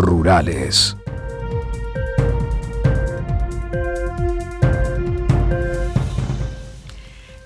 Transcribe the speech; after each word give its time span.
rurales. 0.00 0.96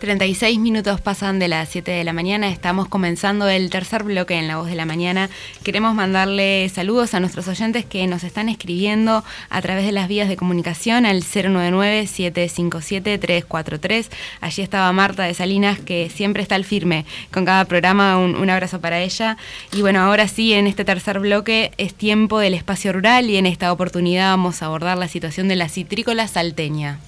36 0.04 0.58
minutos 0.58 1.00
pasan 1.00 1.38
de 1.38 1.48
las 1.48 1.70
7 1.70 1.90
de 1.90 2.04
la 2.04 2.12
mañana, 2.12 2.50
estamos 2.50 2.88
comenzando 2.88 3.48
el 3.48 3.70
tercer 3.70 4.02
bloque 4.02 4.34
en 4.34 4.48
La 4.48 4.58
Voz 4.58 4.68
de 4.68 4.74
la 4.74 4.84
Mañana. 4.84 5.30
Queremos 5.62 5.94
mandarle 5.94 6.68
saludos 6.68 7.14
a 7.14 7.20
nuestros 7.20 7.48
oyentes 7.48 7.86
que 7.86 8.06
nos 8.06 8.22
están 8.22 8.50
escribiendo 8.50 9.24
a 9.48 9.62
través 9.62 9.86
de 9.86 9.92
las 9.92 10.06
vías 10.06 10.28
de 10.28 10.36
comunicación 10.36 11.06
al 11.06 11.22
099-757-343. 11.22 14.08
Allí 14.42 14.62
estaba 14.62 14.92
Marta 14.92 15.22
de 15.22 15.32
Salinas 15.32 15.78
que 15.78 16.10
siempre 16.10 16.42
está 16.42 16.56
al 16.56 16.66
firme 16.66 17.06
con 17.32 17.46
cada 17.46 17.64
programa, 17.64 18.18
un, 18.18 18.36
un 18.36 18.50
abrazo 18.50 18.82
para 18.82 19.00
ella. 19.00 19.38
Y 19.72 19.80
bueno, 19.80 20.00
ahora 20.00 20.28
sí, 20.28 20.52
en 20.52 20.66
este 20.66 20.84
tercer 20.84 21.18
bloque 21.18 21.72
es 21.78 21.94
tiempo 21.94 22.40
del 22.40 22.52
espacio 22.52 22.92
rural 22.92 23.30
y 23.30 23.38
en 23.38 23.46
esta 23.46 23.72
oportunidad 23.72 24.32
vamos 24.32 24.60
a 24.60 24.66
abordar 24.66 24.98
la 24.98 25.08
situación 25.08 25.48
de 25.48 25.56
la 25.56 25.70
citrícola 25.70 26.28
salteña. 26.28 27.00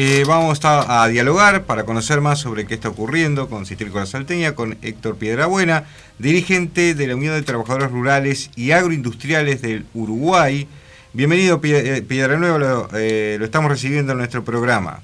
Eh, 0.00 0.22
vamos 0.28 0.60
a, 0.62 1.08
dialogar 1.08 1.64
para 1.64 1.84
conocer 1.84 2.20
más 2.20 2.38
sobre 2.38 2.68
qué 2.68 2.74
está 2.74 2.88
ocurriendo 2.88 3.48
con 3.48 3.66
Citrícola 3.66 4.06
Salteña, 4.06 4.54
con 4.54 4.78
Héctor 4.80 5.16
Piedrabuena, 5.16 5.86
dirigente 6.20 6.94
de 6.94 7.08
la 7.08 7.16
Unión 7.16 7.34
de 7.34 7.42
Trabajadores 7.42 7.90
Rurales 7.90 8.52
y 8.54 8.70
Agroindustriales 8.70 9.60
del 9.60 9.86
Uruguay. 9.94 10.68
Bienvenido, 11.14 11.60
eh, 11.64 12.04
Piedranueva, 12.06 12.58
lo, 12.58 12.88
eh, 12.94 13.38
lo 13.40 13.44
estamos 13.44 13.72
recibiendo 13.72 14.12
en 14.12 14.18
nuestro 14.18 14.44
programa. 14.44 15.02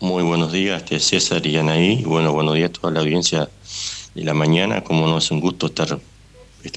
Muy 0.00 0.24
buenos 0.24 0.52
días, 0.52 0.82
este 0.82 1.00
César 1.00 1.46
y 1.46 1.56
Anaí. 1.56 2.04
Bueno, 2.04 2.34
buenos 2.34 2.56
días 2.56 2.68
a 2.68 2.72
toda 2.74 2.92
la 2.92 3.00
audiencia 3.00 3.48
de 4.14 4.24
la 4.24 4.34
mañana. 4.34 4.84
Como 4.84 5.06
no 5.06 5.16
es 5.16 5.30
un 5.30 5.40
gusto 5.40 5.68
estar, 5.68 5.98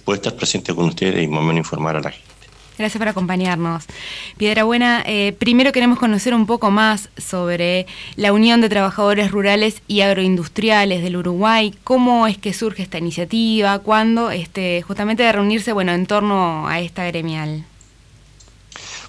poder 0.06 0.22
estar 0.22 0.38
presente 0.38 0.74
con 0.74 0.86
ustedes 0.86 1.22
y 1.22 1.28
más 1.28 1.42
o 1.42 1.44
menos 1.44 1.66
informar 1.66 1.98
a 1.98 2.00
la 2.00 2.12
gente. 2.12 2.33
Gracias 2.78 2.98
por 3.00 3.08
acompañarnos. 3.08 3.86
Piedra 4.38 4.64
Buena, 4.64 5.04
eh, 5.06 5.36
primero 5.38 5.72
queremos 5.72 6.00
conocer 6.00 6.34
un 6.34 6.48
poco 6.48 6.72
más 6.72 7.10
sobre 7.18 7.86
la 8.16 8.34
Unión 8.34 8.62
de 8.62 8.70
Trabajadores 8.70 9.30
Rurales 9.30 9.84
y 9.88 10.02
Agroindustriales 10.02 11.04
del 11.04 11.18
Uruguay. 11.18 11.74
¿Cómo 11.84 12.26
es 12.26 12.40
que 12.40 12.52
surge 12.52 12.82
esta 12.82 12.98
iniciativa? 12.98 13.78
¿Cuándo? 13.80 14.32
Este, 14.32 14.82
justamente 14.82 15.22
de 15.22 15.32
reunirse 15.32 15.72
bueno, 15.72 15.92
en 15.92 16.08
torno 16.08 16.68
a 16.68 16.80
esta 16.80 17.06
gremial. 17.06 17.64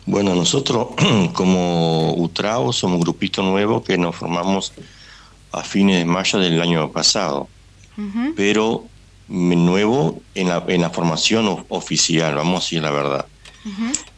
Bueno, 0.04 0.34
nosotros 0.34 0.88
como 1.32 2.12
UTRAO 2.14 2.70
somos 2.70 2.96
un 2.96 3.00
grupito 3.02 3.42
nuevo 3.42 3.82
que 3.82 3.96
nos 3.96 4.14
formamos 4.14 4.74
a 5.52 5.62
fines 5.62 5.98
de 5.98 6.04
mayo 6.04 6.38
del 6.38 6.60
año 6.60 6.90
pasado, 6.90 7.48
uh 7.96 8.00
-huh. 8.02 8.34
pero 8.36 8.84
nuevo 9.28 10.20
en 10.34 10.48
la, 10.48 10.62
en 10.68 10.82
la 10.82 10.90
formación 10.90 11.64
oficial, 11.70 12.34
vamos 12.34 12.56
a 12.56 12.64
decir 12.64 12.82
la 12.82 12.90
verdad 12.90 13.26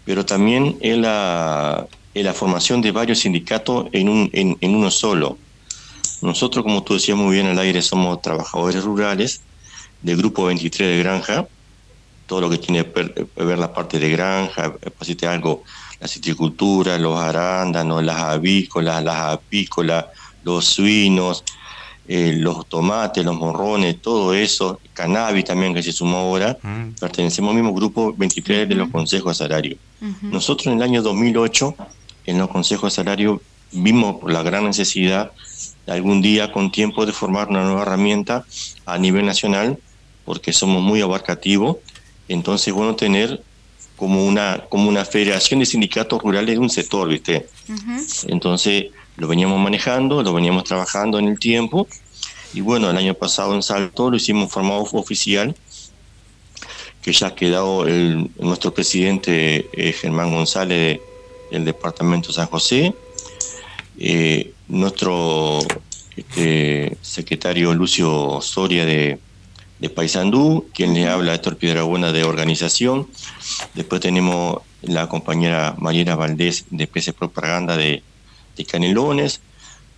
pero 0.05 0.27
también 0.27 0.77
en 0.81 1.03
la, 1.03 1.87
la, 2.15 2.33
formación 2.33 2.81
de 2.81 2.91
varios 2.91 3.21
sindicatos 3.21 3.87
en, 3.93 4.09
un, 4.09 4.31
en, 4.33 4.75
uno 4.75 4.91
solo. 4.91 5.39
Nosotros, 6.23 6.65
como 6.65 6.83
tú 6.83 6.95
decías 6.95 7.17
muy 7.17 7.35
bien 7.35 7.47
al 7.47 7.59
aire, 7.59 7.83
somos 7.83 8.21
trabajadores 8.23 8.83
rurales 8.83 9.43
del 10.03 10.17
Grupo 10.17 10.47
23 10.47 10.89
de 10.89 10.99
Granja, 10.99 11.47
todo 12.27 12.41
lo 12.41 12.51
que 12.51 12.59
tiene 12.59 12.85
que 12.85 13.27
ver 13.37 13.59
la 13.59 13.73
parte 13.73 13.99
de 13.99 14.11
granja, 14.11 14.75
pues, 14.99 15.23
algo, 15.23 15.63
la 16.01 16.09
citricultura, 16.09 16.99
los 16.99 17.19
arándanos, 17.19 18.03
las 18.03 18.21
avícolas, 18.21 19.03
las 19.05 19.35
apícolas, 19.35 20.07
los 20.43 20.65
suinos, 20.65 21.45
eh, 22.09 22.35
los 22.37 22.67
tomates, 22.69 23.25
los 23.25 23.37
morrones, 23.37 24.01
todo 24.01 24.33
eso, 24.33 24.81
cannabis 24.95 25.45
también 25.45 25.75
que 25.75 25.83
se 25.83 25.91
sumó 25.93 26.19
ahora, 26.19 26.57
mm. 26.63 27.01
pertenecemos 27.01 27.51
al 27.51 27.57
mismo 27.57 27.75
grupo 27.75 28.15
23 28.17 28.59
uh 28.59 28.63
-huh. 28.63 28.69
de 28.69 28.75
los 28.77 28.91
consejos 28.91 29.37
de 29.37 29.45
salario. 29.45 29.77
Uh 30.01 30.05
-huh. 30.07 30.31
Nosotros 30.31 30.69
en 30.69 30.75
el 30.75 30.83
año 30.83 31.03
2008, 31.03 31.75
en 32.27 32.39
los 32.39 32.49
consejos 32.49 32.93
de 32.93 32.97
salario, 32.97 33.43
vimos 33.73 34.17
la 34.31 34.43
gran 34.43 34.65
necesidad 34.65 35.33
de 35.85 35.93
algún 35.93 36.23
día 36.23 36.53
con 36.53 36.71
tiempo 36.71 37.07
de 37.07 37.13
formar 37.13 37.49
una 37.49 37.65
nueva 37.65 37.83
herramienta 37.83 38.45
a 38.85 38.99
nivel 38.99 39.27
nacional, 39.27 39.79
porque 40.25 40.53
somos 40.53 40.83
muy 40.83 41.01
abarcativos, 41.01 41.79
entonces 42.29 42.73
bueno 42.73 42.95
tener 42.95 43.43
como 43.97 44.25
una, 44.27 44.65
como 44.69 44.89
una 44.89 45.05
federación 45.05 45.61
de 45.61 45.67
sindicatos 45.67 46.21
rurales 46.23 46.55
de 46.55 46.59
un 46.59 46.71
sector, 46.71 47.09
¿viste? 47.09 47.49
Uh 47.69 47.73
-huh. 47.73 48.25
Entonces 48.29 48.87
lo 49.17 49.29
veníamos 49.29 49.59
manejando, 49.59 50.23
lo 50.23 50.33
veníamos 50.33 50.65
trabajando 50.65 51.19
en 51.19 51.29
el 51.29 51.39
tiempo. 51.39 51.89
Y 52.53 52.61
bueno, 52.61 52.91
el 52.91 52.97
año 52.97 53.15
pasado 53.15 53.55
en 53.55 53.63
Salto 53.63 54.11
lo 54.11 54.17
hicimos 54.17 54.51
formado 54.51 54.83
oficial, 54.93 55.55
que 57.03 57.13
ya 57.13 57.29
ha 57.29 57.35
quedado 57.35 57.85
nuestro 58.39 58.73
presidente 58.73 59.69
eh, 59.73 59.93
Germán 59.93 60.33
González 60.33 61.01
del 61.51 61.65
departamento 61.65 62.29
de 62.29 62.35
San 62.35 62.47
José, 62.47 62.95
eh, 63.99 64.53
nuestro 64.69 65.61
este, 66.17 66.97
secretario 67.03 67.75
Lucio 67.75 68.41
Soria 68.41 68.85
de, 68.85 69.19
de 69.79 69.91
Paysandú, 69.91 70.67
quien 70.75 70.95
le 70.95 71.07
habla 71.07 71.33
a 71.33 71.35
Héctor 71.37 71.57
Piedrabuena 71.57 72.13
de 72.13 72.25
organización, 72.25 73.09
después 73.75 74.01
tenemos 74.01 74.63
la 74.83 75.09
compañera 75.09 75.75
Mariela 75.79 76.17
Valdés 76.17 76.65
de 76.71 76.87
PC 76.87 77.13
Propaganda 77.13 77.77
de 77.77 78.03
de 78.57 78.65
Canelones. 78.65 79.41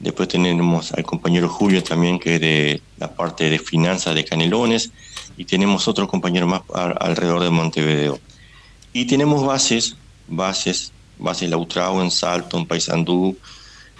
Después 0.01 0.29
tenemos 0.29 0.93
al 0.93 1.03
compañero 1.05 1.49
Julio 1.49 1.83
también, 1.83 2.19
que 2.19 2.37
es 2.37 2.41
de 2.41 2.83
la 2.99 3.13
parte 3.13 3.51
de 3.51 3.59
finanzas 3.59 4.15
de 4.15 4.25
Canelones. 4.25 4.91
Y 5.37 5.45
tenemos 5.45 5.89
otro 5.89 6.07
compañero 6.09 6.47
más 6.47 6.63
alrededor 7.01 7.43
de 7.43 7.51
Montevideo. 7.51 8.21
Y 8.93 9.07
tenemos 9.07 9.45
bases, 9.45 9.97
bases, 10.29 10.93
bases 11.19 11.49
Lautrao, 11.49 12.03
en 12.03 12.11
Salto, 12.11 12.59
en 12.59 12.67
Paysandú, 12.67 13.37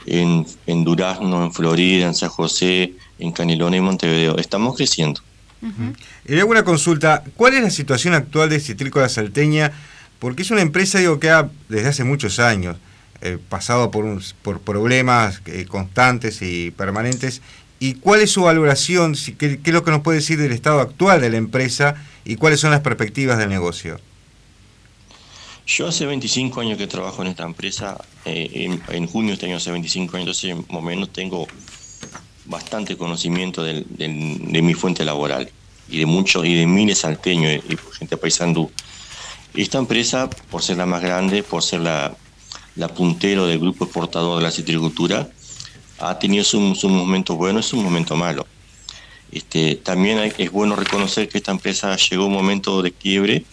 en, 0.07 0.47
en 0.67 0.85
Durazno, 0.85 1.45
en 1.45 1.53
Florida, 1.53 2.07
en 2.07 2.15
San 2.15 2.29
José, 2.29 2.95
en 3.19 3.33
Canelones 3.33 3.79
y 3.79 3.83
Montevideo. 3.83 4.37
Estamos 4.39 4.77
creciendo. 4.77 5.21
Uh 5.63 5.67
-huh. 5.67 5.97
Y 6.27 6.39
hago 6.39 6.51
una 6.51 6.65
consulta, 6.65 7.25
¿cuál 7.37 7.55
es 7.55 7.63
la 7.63 7.71
situación 7.71 8.15
actual 8.15 8.49
de 8.49 8.61
Citrícola 8.61 9.09
Salteña? 9.09 9.73
Porque 10.19 10.43
es 10.43 10.51
una 10.51 10.63
empresa 10.63 10.99
digo, 10.99 11.19
que 11.19 11.31
ha, 11.31 11.51
desde 11.69 11.89
hace 11.89 12.05
muchos 12.05 12.39
años 12.39 12.77
eh, 13.21 13.39
pasado 13.49 13.91
por, 13.91 14.05
un, 14.05 14.23
por 14.43 14.61
problemas 14.61 15.43
eh, 15.47 15.67
constantes 15.69 16.41
y 16.43 16.71
permanentes. 16.71 17.43
¿Y 17.81 17.95
cuál 17.95 18.21
es 18.21 18.31
su 18.31 18.43
valoración? 18.43 19.17
¿Qué, 19.39 19.59
¿Qué, 19.61 19.71
es 19.71 19.75
lo 19.75 19.85
que 19.85 19.91
nos 19.91 20.03
puede 20.03 20.19
decir 20.19 20.39
del 20.39 20.53
estado 20.53 20.81
actual 20.81 21.21
de 21.21 21.31
la 21.31 21.37
empresa 21.37 21.97
y 22.25 22.37
cuáles 22.37 22.61
son 22.61 22.71
las 22.71 22.81
perspectivas 22.81 23.39
del 23.39 23.49
negocio? 23.49 24.01
Yo 25.67 25.89
hace 25.89 26.07
25 26.07 26.61
años 26.61 26.79
que 26.79 26.87
trabajo 26.87 27.23
en 27.23 27.29
esta 27.29 27.45
empresa, 27.45 27.99
eh, 28.25 28.81
en, 28.89 29.07
junio 29.07 29.31
de 29.31 29.35
este 29.35 29.47
año 29.47 29.57
hace 29.57 29.71
25 29.71 30.17
años, 30.17 30.43
entonces 30.43 30.71
más 30.71 30.79
o 30.79 30.81
menos 30.81 31.13
tengo 31.13 31.47
bastante 32.47 32.97
conocimiento 32.97 33.63
del, 33.63 33.85
de 33.91 34.63
mi 34.63 34.75
fuente 34.75 35.05
laboral 35.05 35.51
y 35.89 35.99
de 35.99 36.07
muchos 36.07 36.47
y 36.47 36.55
de 36.55 36.67
miles 36.67 36.99
salteños 36.99 37.63
y 37.69 37.77
gente 37.99 38.17
paisandú. 38.17 38.71
Esta 39.55 39.79
empresa, 39.79 40.31
por 40.31 40.63
ser 40.63 40.77
la 40.77 40.87
más 40.87 41.03
grande, 41.03 41.43
por 41.43 41.63
ser 41.63 41.81
la, 41.81 42.17
la 42.79 42.89
puntero 42.89 43.47
del 43.47 43.59
grupo 43.59 43.85
exportador 43.85 44.39
de 44.39 44.45
la 44.45 44.51
citricultura, 44.53 45.29
ha 45.99 46.19
tenido 46.19 46.45
sus 46.45 46.79
su 46.79 46.89
momentos 46.89 47.37
buenos 47.37 47.67
y 47.67 47.71
sus 47.71 47.83
momentos 47.83 48.17
malos. 48.17 48.47
Este, 49.33 49.75
también 49.75 50.19
hay, 50.19 50.33
es 50.39 50.51
bueno 50.51 50.77
reconocer 50.77 51.29
que 51.29 51.39
esta 51.39 51.51
empresa 51.51 51.97
llegó 51.97 52.23
a 52.23 52.27
un 52.27 52.33
momento 52.33 52.81
de 52.81 52.93
quiebre, 52.93 53.45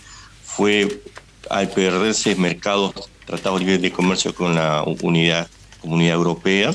fue 0.43 1.01
al 1.49 1.69
perderse 1.69 2.35
mercados, 2.35 2.93
tratados 3.25 3.59
libres 3.59 3.81
de 3.81 3.91
comercio 3.91 4.33
con 4.33 4.53
la 4.55 4.83
unidad, 5.01 5.47
comunidad 5.81 6.15
europea, 6.15 6.73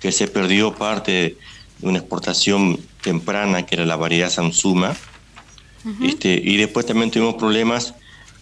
que 0.00 0.10
se 0.10 0.26
perdió 0.26 0.74
parte 0.74 1.36
de 1.78 1.88
una 1.88 1.98
exportación 1.98 2.80
temprana 3.00 3.64
que 3.64 3.76
era 3.76 3.86
la 3.86 3.96
variedad 3.96 4.28
Sansuma, 4.28 4.96
uh 5.84 5.88
-huh. 5.88 6.08
este, 6.08 6.40
y 6.44 6.56
después 6.56 6.84
también 6.84 7.10
tuvimos 7.10 7.36
problemas 7.36 7.94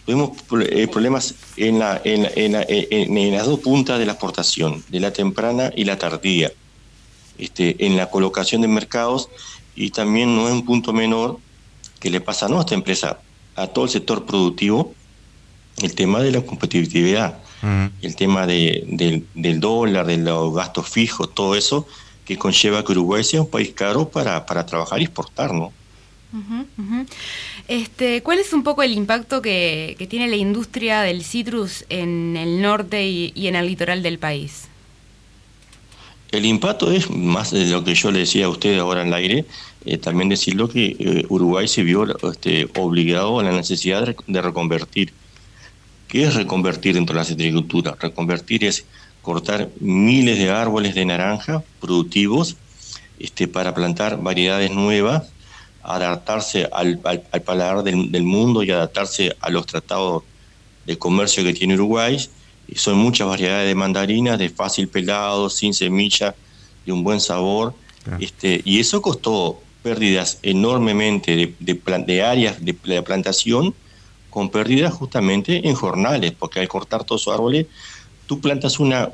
tuvimos 0.05 0.31
eh, 0.69 0.87
problemas 0.87 1.35
en, 1.57 1.79
la, 1.79 2.01
en, 2.03 2.25
en, 2.35 2.55
en, 2.55 3.17
en, 3.17 3.31
las 3.33 3.45
dos 3.45 3.59
puntas 3.59 3.99
de 3.99 4.05
la 4.05 4.13
exportación, 4.13 4.83
de 4.89 4.99
la 4.99 5.13
temprana 5.13 5.71
y 5.75 5.85
la 5.85 5.97
tardía, 5.97 6.51
este, 7.37 7.85
en 7.85 7.95
la 7.95 8.09
colocación 8.09 8.61
de 8.61 8.67
mercados 8.67 9.29
y 9.75 9.91
también 9.91 10.35
no 10.35 10.47
es 10.47 10.53
un 10.53 10.65
punto 10.65 10.91
menor 10.93 11.37
que 11.99 12.09
le 12.09 12.21
pasa 12.21 12.47
a 12.47 12.49
nuestra 12.49 12.75
empresa, 12.75 13.19
a 13.55 13.67
todo 13.67 13.85
el 13.85 13.91
sector 13.91 14.25
productivo, 14.25 14.93
el 15.81 15.95
tema 15.95 16.21
de 16.21 16.31
la 16.31 16.41
competitividad, 16.41 17.39
uh 17.63 17.65
-huh. 17.65 17.91
el 18.01 18.15
tema 18.15 18.45
de, 18.45 18.83
de, 18.87 19.23
del 19.35 19.59
dólar, 19.59 20.05
de 20.05 20.17
los 20.17 20.53
gastos 20.53 20.89
fijos, 20.89 21.33
todo 21.33 21.55
eso 21.55 21.87
que 22.25 22.37
conlleva 22.37 22.83
que 22.83 22.91
Uruguay 22.91 23.23
sea 23.23 23.41
un 23.41 23.49
país 23.49 23.71
caro 23.73 24.09
para, 24.09 24.45
para 24.45 24.65
trabajar 24.65 24.99
y 24.99 25.05
exportar, 25.05 25.53
¿no? 25.53 25.71
Uh 26.31 26.37
-huh, 26.37 26.65
uh. 26.77 27.05
Este, 27.67 28.21
¿Cuál 28.21 28.39
es 28.39 28.53
un 28.53 28.63
poco 28.63 28.83
el 28.83 28.93
impacto 28.93 29.41
que, 29.41 29.95
tiene 30.09 30.27
la 30.27 30.35
industria 30.35 31.01
del 31.01 31.23
citrus 31.23 31.85
en 31.89 32.37
el 32.37 32.61
norte 32.61 33.07
y, 33.07 33.31
y, 33.35 33.47
en 33.47 33.55
el 33.55 33.65
litoral 33.65 34.03
del 34.03 34.19
país? 34.19 34.67
El 36.31 36.45
impacto 36.45 36.91
es 36.91 37.09
más 37.09 37.49
de 37.49 37.65
lo 37.65 37.83
que 37.83 37.95
yo 37.95 38.11
le 38.11 38.19
decía 38.19 38.45
a 38.45 38.49
usted 38.49 38.77
ahora 38.77 39.01
en 39.01 39.07
el 39.07 39.13
aire, 39.15 39.45
eh, 39.85 39.97
también 39.97 40.29
decirlo 40.29 40.69
que 40.69 40.95
eh, 40.99 41.25
Uruguay 41.29 41.67
se 41.67 41.83
vio 41.83 42.05
este, 42.29 42.69
obligado 42.77 43.39
a 43.39 43.43
la 43.43 43.51
necesidad 43.51 44.15
de, 44.27 44.41
reconvertir. 44.41 45.13
¿Qué 46.07 46.25
es 46.25 46.35
reconvertir 46.35 46.95
dentro 46.95 47.13
de 47.13 47.21
la 47.21 47.25
citricultura? 47.25 47.95
Reconvertir 47.99 48.63
es 48.65 48.85
cortar 49.21 49.69
miles 49.79 50.37
de 50.37 50.51
árboles 50.51 50.93
de 50.93 51.05
naranja 51.05 51.63
productivos 51.79 52.57
este, 53.19 53.47
para 53.47 53.73
plantar 53.73 54.21
variedades 54.21 54.71
nuevas, 54.71 55.31
adaptarse 55.95 56.67
al, 56.71 56.99
paladar 56.99 57.83
del, 57.83 58.11
del, 58.11 58.23
mundo 58.23 58.63
y 58.63 58.71
adaptarse 58.71 59.35
a 59.39 59.49
los 59.49 59.65
tratados 59.65 60.23
de 60.85 60.97
comercio 60.97 61.43
que 61.43 61.53
tiene 61.53 61.75
Uruguay 61.75 62.17
son 62.75 62.97
muchas 62.97 63.27
variedades 63.27 63.67
de 63.67 63.75
mandarinas, 63.75 64.37
de 64.37 64.49
fácil 64.49 64.87
pelado, 64.87 65.49
sin 65.49 65.73
semilla, 65.73 66.35
de 66.85 66.91
un 66.91 67.03
buen 67.03 67.19
sabor. 67.19 67.73
Este, 68.19 68.61
y 68.65 68.79
eso 68.79 69.01
costó 69.01 69.61
pérdidas 69.83 70.39
enormemente 70.41 71.35
de, 71.35 71.53
de, 71.59 72.03
de 72.05 72.23
áreas 72.23 72.63
de, 72.63 72.73
plantación, 73.03 73.73
con 74.29 74.49
pérdidas 74.49 74.93
justamente 74.93 75.67
en 75.67 75.75
jornales, 75.75 76.33
porque 76.37 76.59
al 76.59 76.67
cortar 76.67 77.03
todos 77.03 77.21
esos 77.21 77.33
árboles, 77.33 77.67
tú 78.25 78.39
plantas 78.39 78.79
una, 78.79 79.09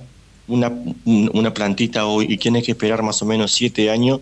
una, 0.48 0.72
una 1.06 1.54
plantita 1.54 2.06
hoy 2.06 2.28
y 2.30 2.38
tienes 2.38 2.64
que 2.64 2.72
esperar 2.72 3.02
más 3.02 3.22
o 3.22 3.26
menos 3.26 3.52
siete 3.52 3.90
años 3.90 4.20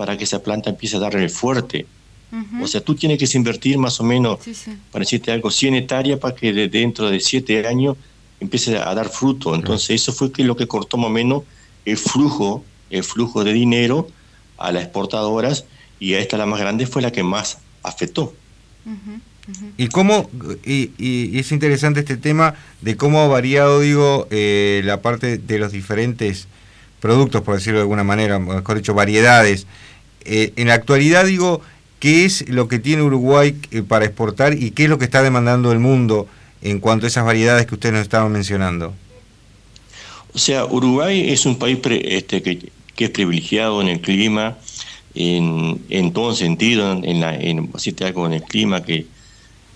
para 0.00 0.16
que 0.16 0.24
esa 0.24 0.42
planta 0.42 0.70
empiece 0.70 0.96
a 0.96 0.98
darle 0.98 1.28
fuerte. 1.28 1.84
O 2.62 2.66
sea, 2.66 2.80
tú 2.80 2.94
tienes 2.94 3.18
que 3.18 3.36
invertir 3.36 3.76
más 3.76 4.00
o 4.00 4.02
menos, 4.02 4.38
para 4.90 5.02
decirte 5.02 5.30
algo, 5.30 5.50
100 5.50 5.74
hectáreas 5.74 6.18
para 6.18 6.34
que 6.34 6.54
dentro 6.68 7.10
de 7.10 7.20
siete 7.20 7.66
años 7.66 7.98
empiece 8.40 8.78
a 8.78 8.94
dar 8.94 9.10
fruto. 9.10 9.54
Entonces 9.54 9.90
eso 10.00 10.14
fue 10.14 10.32
que 10.32 10.42
lo 10.42 10.56
que 10.56 10.66
cortó 10.66 10.96
más 10.96 11.08
o 11.08 11.10
menos 11.10 11.42
el 11.84 11.98
flujo, 11.98 12.64
el 12.88 13.04
flujo 13.04 13.44
de 13.44 13.52
dinero 13.52 14.08
a 14.56 14.72
las 14.72 14.84
exportadoras 14.84 15.66
y 15.98 16.14
a 16.14 16.20
esta 16.20 16.38
la 16.38 16.46
más 16.46 16.60
grande 16.60 16.86
fue 16.86 17.02
la 17.02 17.12
que 17.12 17.22
más 17.22 17.58
afectó. 17.82 18.32
Y 19.76 19.88
cómo, 19.88 20.30
y, 20.64 21.38
es 21.38 21.52
interesante 21.52 22.00
este 22.00 22.16
tema 22.16 22.54
de 22.80 22.96
cómo 22.96 23.20
ha 23.20 23.28
variado, 23.28 23.80
digo, 23.80 24.28
eh, 24.30 24.80
la 24.82 25.02
parte 25.02 25.36
de 25.36 25.58
los 25.58 25.72
diferentes 25.72 26.48
productos, 27.00 27.42
por 27.42 27.56
decirlo 27.56 27.78
de 27.78 27.82
alguna 27.82 28.04
manera, 28.04 28.38
mejor 28.38 28.76
dicho, 28.76 28.94
variedades. 28.94 29.66
Eh, 30.24 30.52
en 30.56 30.68
la 30.68 30.74
actualidad, 30.74 31.24
digo, 31.24 31.62
¿qué 31.98 32.24
es 32.24 32.48
lo 32.48 32.68
que 32.68 32.78
tiene 32.78 33.02
Uruguay 33.02 33.58
eh, 33.70 33.82
para 33.82 34.04
exportar 34.04 34.54
y 34.54 34.70
qué 34.70 34.84
es 34.84 34.90
lo 34.90 34.98
que 34.98 35.06
está 35.06 35.22
demandando 35.22 35.72
el 35.72 35.78
mundo? 35.78 36.28
en 36.62 36.78
cuanto 36.80 37.06
a 37.06 37.08
esas 37.08 37.24
variedades 37.24 37.66
que 37.66 37.74
usted 37.74 37.92
nos 37.92 38.02
estaba 38.02 38.28
mencionando? 38.28 38.94
O 40.34 40.38
sea, 40.38 40.64
Uruguay 40.64 41.30
es 41.30 41.46
un 41.46 41.58
país 41.58 41.78
este, 41.84 42.42
que, 42.42 42.70
es 42.96 43.10
privilegiado 43.10 43.80
en 43.80 43.88
el 43.88 44.00
clima, 44.00 44.58
en, 45.14 45.80
en 45.88 46.12
todo 46.12 46.34
sentido, 46.34 46.92
en, 46.92 47.20
la, 47.20 47.34
en, 47.34 47.70
algo 48.02 48.26
en 48.26 48.32
el 48.34 48.42
clima, 48.42 48.82
que, 48.82 49.06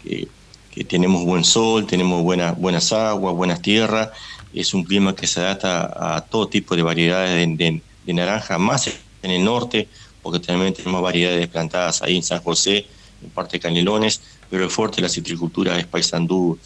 que, 0.05 0.85
tenemos 0.85 1.25
buen 1.25 1.43
sol, 1.43 1.87
tenemos 1.87 2.23
buenas 2.23 2.59
buenas 2.59 2.93
aguas, 2.93 3.35
buenas 3.35 3.63
tierras, 3.63 4.11
es 4.55 4.73
un 4.75 4.85
clima 4.85 5.15
que 5.15 5.27
se 5.27 5.41
adapta 5.41 6.17
a 6.17 6.21
todo 6.21 6.49
tipo 6.49 6.77
de 6.77 6.83
variedades 6.83 7.59
de, 7.59 7.81
naranja, 8.07 8.59
más 8.59 8.91
en 9.23 9.31
el 9.31 9.45
norte, 9.45 9.89
porque 10.23 10.39
también 10.39 10.73
tenemos 10.73 11.03
variedades 11.03 11.49
plantadas 11.49 12.03
ahí 12.03 12.17
en 12.17 12.23
San 12.23 12.41
José, 12.41 12.87
en 13.23 13.31
parte 13.31 13.57
de 13.57 13.61
Canelones, 13.61 14.21
pero 14.51 14.65
el 14.65 14.71
fuerte 14.71 15.03
la 15.03 15.09
citricultura 15.09 15.79
es 15.79 15.87
Paysandú, 15.87 16.59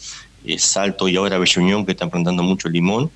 es 0.45 0.63
Salto 0.63 1.07
y 1.07 1.15
ahora 1.15 1.37
Belluñón, 1.37 1.85
que 1.85 1.93
están 1.93 2.09
plantando 2.09 2.43
mucho 2.43 2.69
limón. 2.69 3.09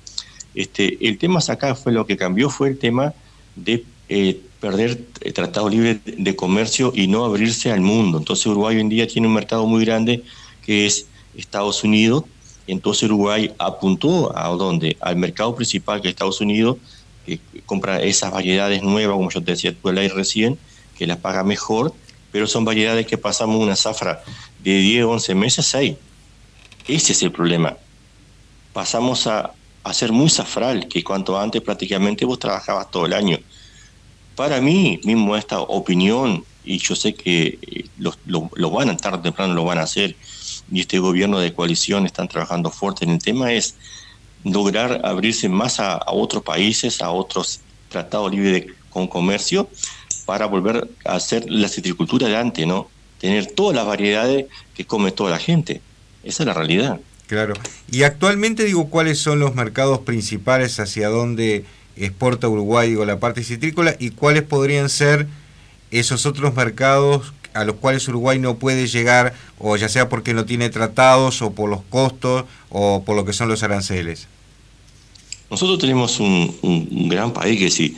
Este, 0.54 0.98
el 1.06 1.18
tema 1.18 1.40
acá 1.46 1.74
fue 1.74 1.92
lo 1.92 2.06
que 2.06 2.16
cambió, 2.16 2.50
fue 2.50 2.68
el 2.68 2.78
tema 2.78 3.12
de 3.56 3.84
eh, 4.08 4.40
perder 4.60 5.04
el 5.20 5.32
Tratado 5.32 5.68
Libre 5.68 6.00
de 6.04 6.36
Comercio 6.36 6.92
y 6.94 7.06
no 7.06 7.24
abrirse 7.24 7.70
al 7.70 7.80
mundo. 7.80 8.18
Entonces 8.18 8.46
Uruguay 8.46 8.76
hoy 8.76 8.80
en 8.80 8.88
día 8.88 9.06
tiene 9.06 9.28
un 9.28 9.34
mercado 9.34 9.66
muy 9.66 9.84
grande 9.84 10.22
que 10.64 10.86
es 10.86 11.06
Estados 11.36 11.84
Unidos. 11.84 12.24
Entonces 12.66 13.04
Uruguay 13.04 13.52
apuntó 13.58 14.36
a 14.36 14.48
dónde? 14.48 14.96
Al 15.00 15.16
mercado 15.16 15.54
principal 15.54 16.00
que 16.00 16.08
es 16.08 16.12
Estados 16.12 16.40
Unidos, 16.40 16.78
que 17.26 17.40
compra 17.66 18.02
esas 18.02 18.30
variedades 18.30 18.82
nuevas, 18.82 19.16
como 19.16 19.30
yo 19.30 19.42
te 19.42 19.52
decía 19.52 19.74
tú 19.74 19.88
el 19.88 20.10
recién, 20.10 20.58
que 20.96 21.06
las 21.06 21.18
paga 21.18 21.42
mejor 21.42 21.92
pero 22.34 22.48
son 22.48 22.64
variedades 22.64 23.06
que 23.06 23.16
pasamos 23.16 23.62
una 23.62 23.76
zafra 23.76 24.20
de 24.60 24.76
10, 24.78 25.04
11 25.04 25.34
meses 25.36 25.72
ahí. 25.76 25.96
Ese 26.88 27.12
es 27.12 27.22
el 27.22 27.30
problema. 27.30 27.76
Pasamos 28.72 29.28
a, 29.28 29.52
a 29.84 29.94
ser 29.94 30.10
muy 30.10 30.28
zafral, 30.28 30.88
que 30.88 31.04
cuanto 31.04 31.38
antes 31.38 31.62
prácticamente 31.62 32.24
vos 32.24 32.40
trabajabas 32.40 32.90
todo 32.90 33.06
el 33.06 33.12
año. 33.12 33.38
Para 34.34 34.60
mí, 34.60 34.98
mismo 35.04 35.36
esta 35.36 35.60
opinión, 35.60 36.44
y 36.64 36.78
yo 36.78 36.96
sé 36.96 37.14
que 37.14 37.56
eh, 37.62 37.84
lo, 37.98 38.12
lo, 38.26 38.70
van 38.70 38.90
a 38.90 38.96
tarde 38.96 39.18
o 39.18 39.22
temprano 39.22 39.54
lo 39.54 39.64
van 39.64 39.78
a 39.78 39.82
hacer, 39.82 40.16
y 40.70 40.80
este 40.80 40.98
gobierno 40.98 41.38
de 41.38 41.52
coalición 41.52 42.06
están 42.06 42.28
trabajando 42.28 42.70
fuerte 42.70 43.04
en 43.04 43.12
el 43.12 43.18
tema, 43.18 43.52
es 43.52 43.74
lograr 44.44 45.00
abrirse 45.04 45.48
más 45.48 45.80
a, 45.80 46.00
otros 46.06 46.42
países, 46.42 47.00
a 47.00 47.10
otros 47.10 47.60
tratados 47.88 48.32
libres 48.32 48.66
con 48.90 49.06
comercio, 49.06 49.68
para 50.26 50.46
volver 50.46 50.88
a 51.04 51.14
hacer 51.14 51.44
la 51.48 51.68
citricultura 51.68 52.28
de 52.28 52.36
antes, 52.36 52.66
¿no? 52.66 52.88
Tener 53.20 53.46
todas 53.46 53.76
las 53.76 53.86
variedades 53.86 54.46
que 54.74 54.86
come 54.86 55.12
toda 55.12 55.30
la 55.30 55.38
gente. 55.38 55.80
Esa 56.22 56.42
es 56.42 56.46
la 56.46 56.54
realidad. 56.54 57.00
Claro. 57.26 57.54
Y 57.90 58.02
actualmente 58.02 58.64
digo, 58.64 58.88
¿cuáles 58.88 59.18
son 59.18 59.38
los 59.38 59.54
mercados 59.54 60.00
principales 60.00 60.78
hacia 60.80 61.08
donde 61.08 61.64
exporta 61.96 62.48
Uruguay, 62.48 62.90
digo, 62.90 63.04
la 63.04 63.20
parte 63.20 63.44
citrícola, 63.44 63.96
y 63.98 64.10
cuáles 64.10 64.42
podrían 64.42 64.88
ser 64.88 65.26
esos 65.90 66.26
otros 66.26 66.54
mercados 66.54 67.32
a 67.54 67.64
los 67.64 67.76
cuales 67.76 68.06
Uruguay 68.08 68.38
no 68.38 68.56
puede 68.56 68.86
llegar, 68.86 69.34
o 69.58 69.76
ya 69.76 69.88
sea 69.88 70.08
porque 70.08 70.34
no 70.34 70.44
tiene 70.44 70.68
tratados, 70.70 71.40
o 71.42 71.52
por 71.52 71.70
los 71.70 71.82
costos, 71.88 72.44
o 72.68 73.02
por 73.04 73.16
lo 73.16 73.24
que 73.24 73.32
son 73.32 73.48
los 73.48 73.62
aranceles? 73.62 74.28
Nosotros 75.50 75.78
tenemos 75.78 76.20
un, 76.20 76.56
un 76.62 77.08
gran 77.08 77.32
país 77.32 77.58
que 77.58 77.70
sí 77.70 77.96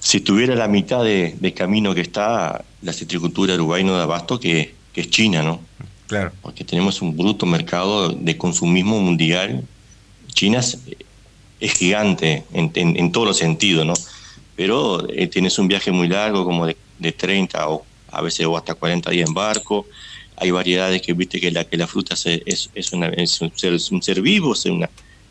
si 0.00 0.20
tuviera 0.20 0.54
la 0.54 0.68
mitad 0.68 1.02
de, 1.02 1.52
camino 1.56 1.94
que 1.94 2.00
está 2.00 2.64
la 2.82 2.92
citricultura 2.92 3.54
uruguay 3.54 3.84
no 3.84 3.96
da 3.96 4.04
abasto, 4.04 4.38
que, 4.38 4.74
es 4.94 5.10
China, 5.10 5.42
¿no? 5.44 5.60
Claro. 6.08 6.32
Porque 6.42 6.64
tenemos 6.64 7.02
un 7.02 7.16
bruto 7.16 7.46
mercado 7.46 8.08
de 8.08 8.36
consumismo 8.36 8.98
mundial. 8.98 9.62
China 10.32 10.58
es, 10.58 10.78
gigante 11.60 12.44
en, 12.52 12.72
en, 12.74 13.12
todos 13.12 13.28
los 13.28 13.36
sentidos, 13.36 13.86
¿no? 13.86 13.94
Pero 14.56 15.08
eh, 15.08 15.28
tienes 15.28 15.56
un 15.60 15.68
viaje 15.68 15.92
muy 15.92 16.08
largo, 16.08 16.44
como 16.44 16.66
de, 16.66 16.76
de 16.98 17.12
30 17.12 17.68
o 17.68 17.84
a 18.10 18.22
veces 18.22 18.46
o 18.46 18.56
hasta 18.56 18.74
40 18.74 19.10
días 19.10 19.28
en 19.28 19.34
barco. 19.34 19.86
Hay 20.36 20.50
variedades 20.50 21.02
que 21.02 21.12
viste 21.12 21.40
que 21.40 21.50
la, 21.50 21.64
que 21.64 21.76
la 21.76 21.86
fruta 21.86 22.14
es, 22.14 22.70
es, 22.74 22.92
una, 22.92 23.08
es 23.08 23.40
un, 23.40 23.52
ser, 23.56 23.76
un 23.90 24.02
ser 24.02 24.20
vivo, 24.20 24.52
es, 24.52 24.64
una, 24.66 24.88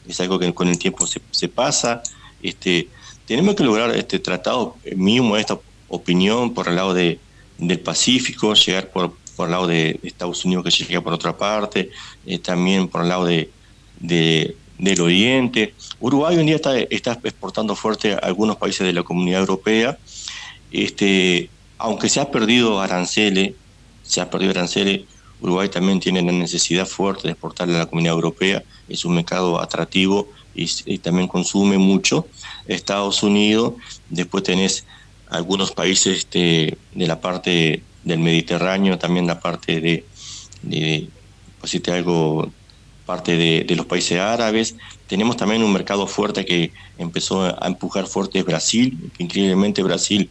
es 0.07 0.19
algo 0.19 0.37
que 0.37 0.53
con 0.53 0.67
el 0.67 0.77
tiempo 0.77 1.07
se, 1.07 1.21
se 1.31 1.47
pasa. 1.47 2.01
Este, 2.41 2.87
tenemos 3.25 3.55
que 3.55 3.63
lograr 3.63 3.95
este 3.95 4.19
tratado, 4.19 4.75
mínimo 4.95 5.37
esta 5.37 5.59
opinión, 5.89 6.53
por 6.53 6.67
el 6.67 6.75
lado 6.75 6.93
de, 6.93 7.19
del 7.57 7.79
Pacífico, 7.79 8.53
llegar 8.53 8.89
por, 8.89 9.13
por 9.35 9.47
el 9.47 9.51
lado 9.51 9.67
de 9.67 9.99
Estados 10.03 10.43
Unidos 10.45 10.65
que 10.65 10.71
llega 10.71 11.01
por 11.01 11.13
otra 11.13 11.37
parte, 11.37 11.89
eh, 12.25 12.39
también 12.39 12.87
por 12.87 13.01
el 13.01 13.09
lado 13.09 13.25
de, 13.25 13.49
del 13.99 15.01
Oriente. 15.01 15.73
Uruguay 15.99 16.35
hoy 16.35 16.41
en 16.41 16.47
día 16.47 16.55
está, 16.55 16.77
está 16.77 17.19
exportando 17.23 17.75
fuerte 17.75 18.13
a 18.13 18.17
algunos 18.17 18.57
países 18.57 18.85
de 18.85 18.93
la 18.93 19.03
Comunidad 19.03 19.41
Europea. 19.41 19.97
Este, 20.71 21.49
aunque 21.77 22.09
se 22.09 22.19
ha 22.19 22.31
perdido 22.31 22.81
aranceles, 22.81 23.53
se 24.03 24.21
ha 24.21 24.29
perdido 24.29 24.51
aranceles, 24.51 25.01
Uruguay 25.41 25.69
también 25.69 25.99
tiene 25.99 26.21
la 26.21 26.31
necesidad 26.31 26.85
fuerte 26.85 27.23
de 27.23 27.31
exportarle 27.31 27.75
a 27.75 27.79
la 27.79 27.85
Comunidad 27.85 28.15
Europea, 28.15 28.63
es 28.89 29.05
un 29.05 29.15
mercado 29.15 29.61
atractivo 29.61 30.29
y, 30.55 30.97
también 30.97 31.27
consume 31.27 31.77
mucho. 31.77 32.27
Estados 32.67 33.21
Unidos, 33.21 33.73
después 34.09 34.43
tenés 34.43 34.85
algunos 35.29 35.71
países 35.71 36.19
este, 36.19 36.77
de 36.93 37.07
la 37.07 37.21
parte 37.21 37.83
del 38.03 38.19
Mediterráneo, 38.19 38.97
también 38.97 39.27
la 39.27 39.39
parte 39.39 39.79
de, 39.79 40.05
de 40.63 41.09
pues, 41.59 41.79
algo, 41.89 42.51
parte 43.05 43.37
de, 43.65 43.75
los 43.75 43.85
países 43.85 44.19
árabes. 44.19 44.75
Tenemos 45.07 45.37
también 45.37 45.63
un 45.63 45.73
mercado 45.73 46.07
fuerte 46.07 46.45
que 46.45 46.71
empezó 46.97 47.43
a 47.43 47.67
empujar 47.67 48.07
fuerte 48.07 48.41
Brasil, 48.43 49.11
que 49.15 49.23
increíblemente 49.23 49.83
Brasil 49.83 50.29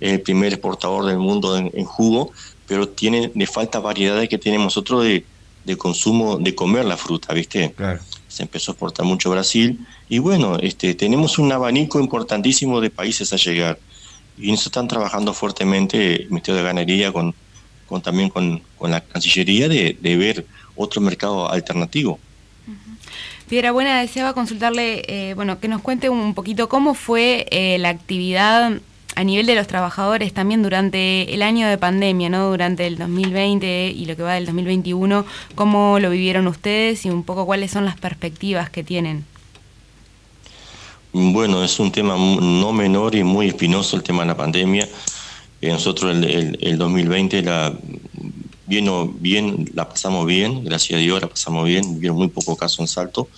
es 0.00 0.12
el 0.12 0.20
primer 0.20 0.52
exportador 0.52 1.06
del 1.06 1.18
mundo 1.18 1.56
en, 1.56 1.84
jugo, 1.84 2.32
pero 2.66 2.88
tiene, 2.88 3.30
le 3.34 3.46
falta 3.46 3.80
variedades 3.80 4.28
que 4.28 4.38
tenemos 4.38 4.66
nosotros 4.66 5.04
de, 5.04 5.24
de 5.64 5.76
consumo, 5.76 6.38
de 6.38 6.54
comer 6.54 6.84
la 6.84 6.96
fruta, 6.96 7.34
¿viste? 7.34 7.72
Claro 7.72 8.00
se 8.28 8.42
empezó 8.42 8.70
a 8.70 8.74
exportar 8.74 9.04
mucho 9.04 9.30
Brasil, 9.30 9.80
y 10.08 10.18
bueno, 10.18 10.58
este, 10.58 10.94
tenemos 10.94 11.38
un 11.38 11.50
abanico 11.50 11.98
importantísimo 11.98 12.80
de 12.80 12.90
países 12.90 13.32
a 13.32 13.36
llegar, 13.36 13.78
y 14.36 14.52
eso 14.52 14.68
están 14.68 14.86
trabajando 14.86 15.32
fuertemente 15.32 16.22
el 16.22 16.28
Ministerio 16.28 16.58
de 16.58 16.66
Ganadería 16.66 17.12
con, 17.12 17.34
con 17.88 18.02
también 18.02 18.28
con, 18.28 18.62
con 18.76 18.90
la 18.90 19.00
Cancillería 19.00 19.68
de, 19.68 19.96
de 20.00 20.16
ver 20.16 20.46
otro 20.76 21.00
mercado 21.00 21.50
alternativo. 21.50 22.20
Piedra 23.48 23.72
Buena 23.72 24.00
deseaba 24.00 24.34
consultarle, 24.34 25.02
eh, 25.08 25.34
bueno, 25.34 25.58
que 25.58 25.68
nos 25.68 25.80
cuente 25.80 26.10
un 26.10 26.34
poquito 26.34 26.68
cómo 26.68 26.92
fue 26.92 27.46
eh, 27.50 27.78
la 27.78 27.88
actividad 27.88 28.78
a 29.18 29.24
nivel 29.24 29.46
de 29.46 29.56
los 29.56 29.66
trabajadores 29.66 30.32
también 30.32 30.62
durante 30.62 31.34
el 31.34 31.42
año 31.42 31.66
de 31.66 31.76
pandemia, 31.76 32.28
¿no? 32.28 32.50
Durante 32.50 32.86
el 32.86 32.96
2020 32.96 33.92
y 33.96 34.04
lo 34.04 34.14
que 34.14 34.22
va 34.22 34.34
del 34.34 34.46
2021, 34.46 35.26
cómo 35.56 35.98
lo 35.98 36.08
vivieron 36.10 36.46
ustedes 36.46 37.04
y 37.04 37.10
un 37.10 37.24
poco 37.24 37.44
cuáles 37.44 37.72
son 37.72 37.84
las 37.84 37.98
perspectivas 37.98 38.70
que 38.70 38.84
tienen. 38.84 39.24
Bueno, 41.12 41.64
es 41.64 41.80
un 41.80 41.90
tema 41.90 42.14
no 42.16 42.72
menor 42.72 43.16
y 43.16 43.24
muy 43.24 43.48
espinoso 43.48 43.96
el 43.96 44.04
tema 44.04 44.22
de 44.22 44.28
la 44.28 44.36
pandemia. 44.36 44.88
Eh, 45.60 45.68
nosotros 45.70 46.14
el, 46.14 46.56
el, 46.60 46.78
2020 46.78 47.42
la, 47.42 47.74
bien, 48.66 48.88
bien, 49.20 49.68
la 49.74 49.88
pasamos 49.88 50.26
bien, 50.26 50.62
gracias 50.62 50.96
a 50.96 51.02
Dios 51.02 51.20
la 51.20 51.26
pasamos 51.26 51.66
bien, 51.66 51.98
vieron 51.98 52.18
muy 52.18 52.28
poco 52.28 52.56
caso 52.56 52.82
en 52.82 52.86
Salto. 52.86 53.28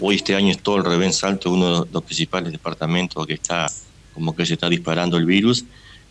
Hoy 0.00 0.16
este 0.16 0.34
año 0.34 0.50
es 0.50 0.58
todo 0.58 0.76
el 0.76 0.84
revés 0.84 1.06
en 1.06 1.12
Salto, 1.14 1.50
uno 1.50 1.84
de 1.84 1.90
los 1.90 2.02
principales 2.02 2.52
departamentos 2.52 3.26
que 3.26 3.32
está 3.32 3.68
como 4.14 4.34
que 4.34 4.46
se 4.46 4.54
está 4.54 4.68
disparando 4.68 5.16
el 5.16 5.26
virus. 5.26 5.64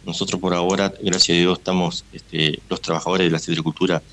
Nosotros 0.05 0.39
por 0.39 0.53
ahora, 0.53 0.93
gracias 1.01 1.37
a 1.37 1.41
Dios, 1.41 1.57
estamos, 1.57 2.05
este, 2.11 2.59
los 2.69 2.81
trabajadores 2.81 3.27
de 3.27 3.31
la 3.31 3.37
agricultura, 3.37 4.03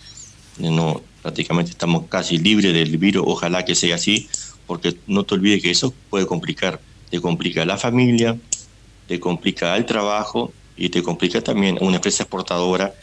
eh, 0.61 0.71
no, 0.71 1.03
prácticamente 1.23 1.73
estamos 1.73 2.07
casi 2.09 2.39
libres 2.39 2.73
del 2.73 2.97
virus, 2.97 3.25
ojalá 3.27 3.65
que 3.65 3.75
sea 3.75 3.97
así, 3.97 4.29
porque 4.67 4.97
no 5.07 5.25
te 5.25 5.35
olvides 5.35 5.63
que 5.63 5.71
eso 5.71 5.93
puede 6.09 6.27
complicar, 6.27 6.81
te 7.11 7.21
complica 7.21 7.65
la 7.65 7.77
familia, 7.77 8.39
te 9.09 9.19
complica 9.19 9.75
al 9.75 9.85
trabajo 9.85 10.53
y 10.77 10.89
te 10.89 11.03
complica 11.03 11.41
también 11.41 11.79
a 11.81 11.85
una 11.85 11.97
empresa 11.97 12.23
exportadora 12.23 12.95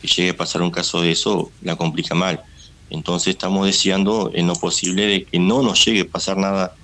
que 0.00 0.06
llegue 0.06 0.30
a 0.30 0.36
pasar 0.36 0.62
un 0.62 0.70
caso 0.70 1.02
de 1.02 1.10
eso, 1.10 1.50
la 1.62 1.74
complica 1.74 2.14
mal. 2.14 2.42
Entonces 2.90 3.28
estamos 3.28 3.66
deseando 3.66 4.30
en 4.32 4.46
lo 4.46 4.54
posible 4.54 5.06
de 5.06 5.24
que 5.24 5.38
no 5.38 5.62
nos 5.62 5.84
llegue 5.84 6.02
a 6.02 6.08
pasar 6.08 6.36
nada, 6.36 6.76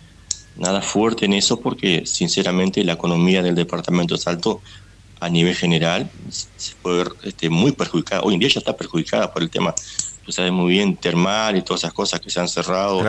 nada 0.57 0.83
fuerte 0.83 1.25
en 1.25 1.33
eso, 1.33 1.61
porque 1.61 2.05
sinceramente 2.07 2.85
la 2.85 2.95
economía 2.95 3.43
del 3.43 3.55
departamento 3.55 4.15
de 4.15 4.21
Salto 4.21 4.61
a 5.21 5.29
nivel 5.29 5.55
general 5.55 6.11
se 6.31 6.75
puede 6.83 7.05
ver 7.05 7.13
este, 7.23 7.49
muy 7.49 7.73
perjudicada. 7.73 8.23
Hoy 8.23 8.35
en 8.35 8.41
día 8.41 8.49
ya 8.49 8.59
está 8.59 8.77
perjudicada 8.77 9.33
por 9.33 9.43
el 9.43 9.51
tema, 9.51 9.75
tú 10.25 10.33
sabes 10.33 10.53
muy 10.53 10.73
bien, 10.73 10.97
termal 10.97 11.57
y 11.57 11.63
todas 11.63 11.83
esas 11.83 11.93
cosas 11.93 12.21
que 12.21 12.31
se 12.31 12.41
han 12.41 12.49
cerrado. 12.49 13.03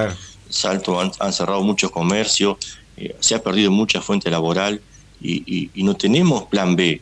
Salto 0.49 0.99
han, 0.99 1.33
cerrado 1.33 1.63
muchos 1.63 1.89
comercios, 1.89 2.57
eh, 2.95 3.15
se 3.19 3.33
ha 3.33 3.41
perdido 3.41 3.71
mucha 3.71 4.01
fuente 4.01 4.29
laboral 4.29 4.81
y, 5.19 5.71
no 5.75 5.95
tenemos 5.95 6.43
plan 6.43 6.75
B 6.75 7.01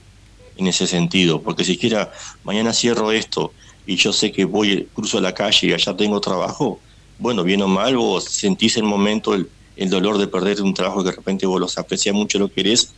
en 0.55 0.67
ese 0.67 0.87
sentido, 0.87 1.41
porque 1.41 1.65
si 1.65 1.77
quiera 1.77 2.11
mañana 2.43 2.71
cierro 2.71 3.11
esto 3.11 3.51
y 3.85 3.95
yo 3.97 4.13
sé 4.13 4.31
que 4.31 4.45
voy, 4.45 4.87
cruzo 4.93 5.19
la 5.19 5.33
calle 5.33 5.67
y 5.67 5.73
allá 5.73 5.97
tengo 5.97 6.21
trabajo, 6.21 6.79
bueno, 7.19 7.43
bien 7.43 7.61
o 7.63 7.67
mal, 7.67 7.97
vos 7.97 8.23
sentís 8.25 8.77
el 8.77 8.83
momento 8.83 9.33
el, 9.33 9.49
dolor 9.89 10.17
de 10.17 10.27
perder 10.27 10.61
un 10.61 10.73
trabajo 10.73 11.03
que 11.03 11.09
de 11.09 11.15
repente 11.15 11.45
vos 11.45 11.59
los 11.59 11.77
aprecias 11.77 12.13
mucho, 12.15 12.39
lo 12.39 12.51
querés, 12.51 12.93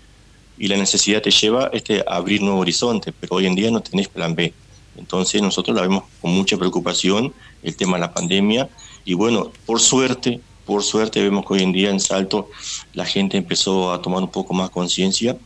y 0.58 0.68
la 0.68 0.78
necesidad 0.78 1.22
te 1.22 1.32
lleva 1.32 1.70
este, 1.74 2.04
a 2.08 2.16
abrir 2.16 2.42
nuevo 2.42 2.60
horizonte, 2.60 3.12
pero 3.12 3.36
hoy 3.36 3.48
en 3.48 3.56
día 3.56 3.72
no 3.72 3.82
tenés 3.82 4.08
plan 4.08 4.36
B. 4.36 4.54
Entonces 4.98 5.42
nosotros 5.42 5.76
la 5.76 5.82
vemos 5.82 6.04
con 6.22 6.32
mucha 6.32 6.58
preocupación, 6.58 7.34
el 7.64 7.76
tema 7.76 7.98
de 7.98 8.02
la 8.02 8.14
pandemia, 8.14 8.70
y 9.06 9.16
bueno, 9.16 9.52
por 9.66 9.80
suerte, 9.80 10.40
por 10.66 10.84
suerte 10.84 11.22
vemos 11.22 11.46
que 11.46 11.54
hoy 11.54 11.64
en 11.64 11.74
día 11.74 11.90
en 11.90 12.00
Salto 12.00 12.50
la 12.94 13.06
gente 13.06 13.38
empezó 13.38 13.92
a 13.92 14.02
tomar 14.02 14.22
un 14.22 14.30
poco 14.30 14.54
más 14.54 14.70
conciencia, 14.70 15.38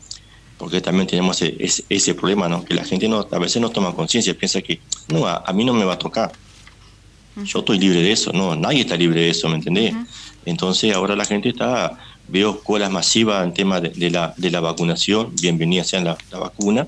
porque 0.58 0.82
también 0.82 1.08
tenemos 1.08 1.42
ese, 1.42 1.86
ese, 1.88 2.16
problema, 2.16 2.50
¿no? 2.50 2.66
Que 2.66 2.74
la 2.74 2.84
gente 2.84 3.08
no, 3.08 3.28
a 3.32 3.40
veces 3.40 3.62
no 3.62 3.70
toma 3.70 3.94
conciencia, 3.94 4.38
piensa 4.38 4.62
que, 4.62 4.80
no, 5.08 5.28
a, 5.28 5.52
mí 5.54 5.64
no 5.64 5.74
me 5.74 5.86
va 5.86 5.94
a 5.94 6.00
tocar. 6.00 6.32
Yo 7.44 7.60
estoy 7.60 7.78
libre 7.78 8.02
de 8.02 8.12
eso, 8.12 8.34
no, 8.34 8.56
nadie 8.56 8.82
está 8.82 8.96
libre 8.96 9.22
de 9.22 9.30
eso, 9.30 9.48
¿me 9.48 9.56
entendés? 9.56 9.94
Entonces 10.48 10.96
ahora 10.96 11.16
la 11.16 11.26
gente 11.26 11.50
está, 11.50 12.00
veo 12.28 12.62
colas 12.64 12.90
masivas 12.90 13.44
en 13.44 13.54
tema 13.54 13.82
de, 13.82 14.10
la, 14.10 14.34
de 14.38 14.50
la 14.50 14.62
vacunación, 14.62 15.34
bienvenida 15.42 15.84
sea 15.84 16.00
la, 16.02 16.18
la 16.32 16.40
vacuna, 16.40 16.88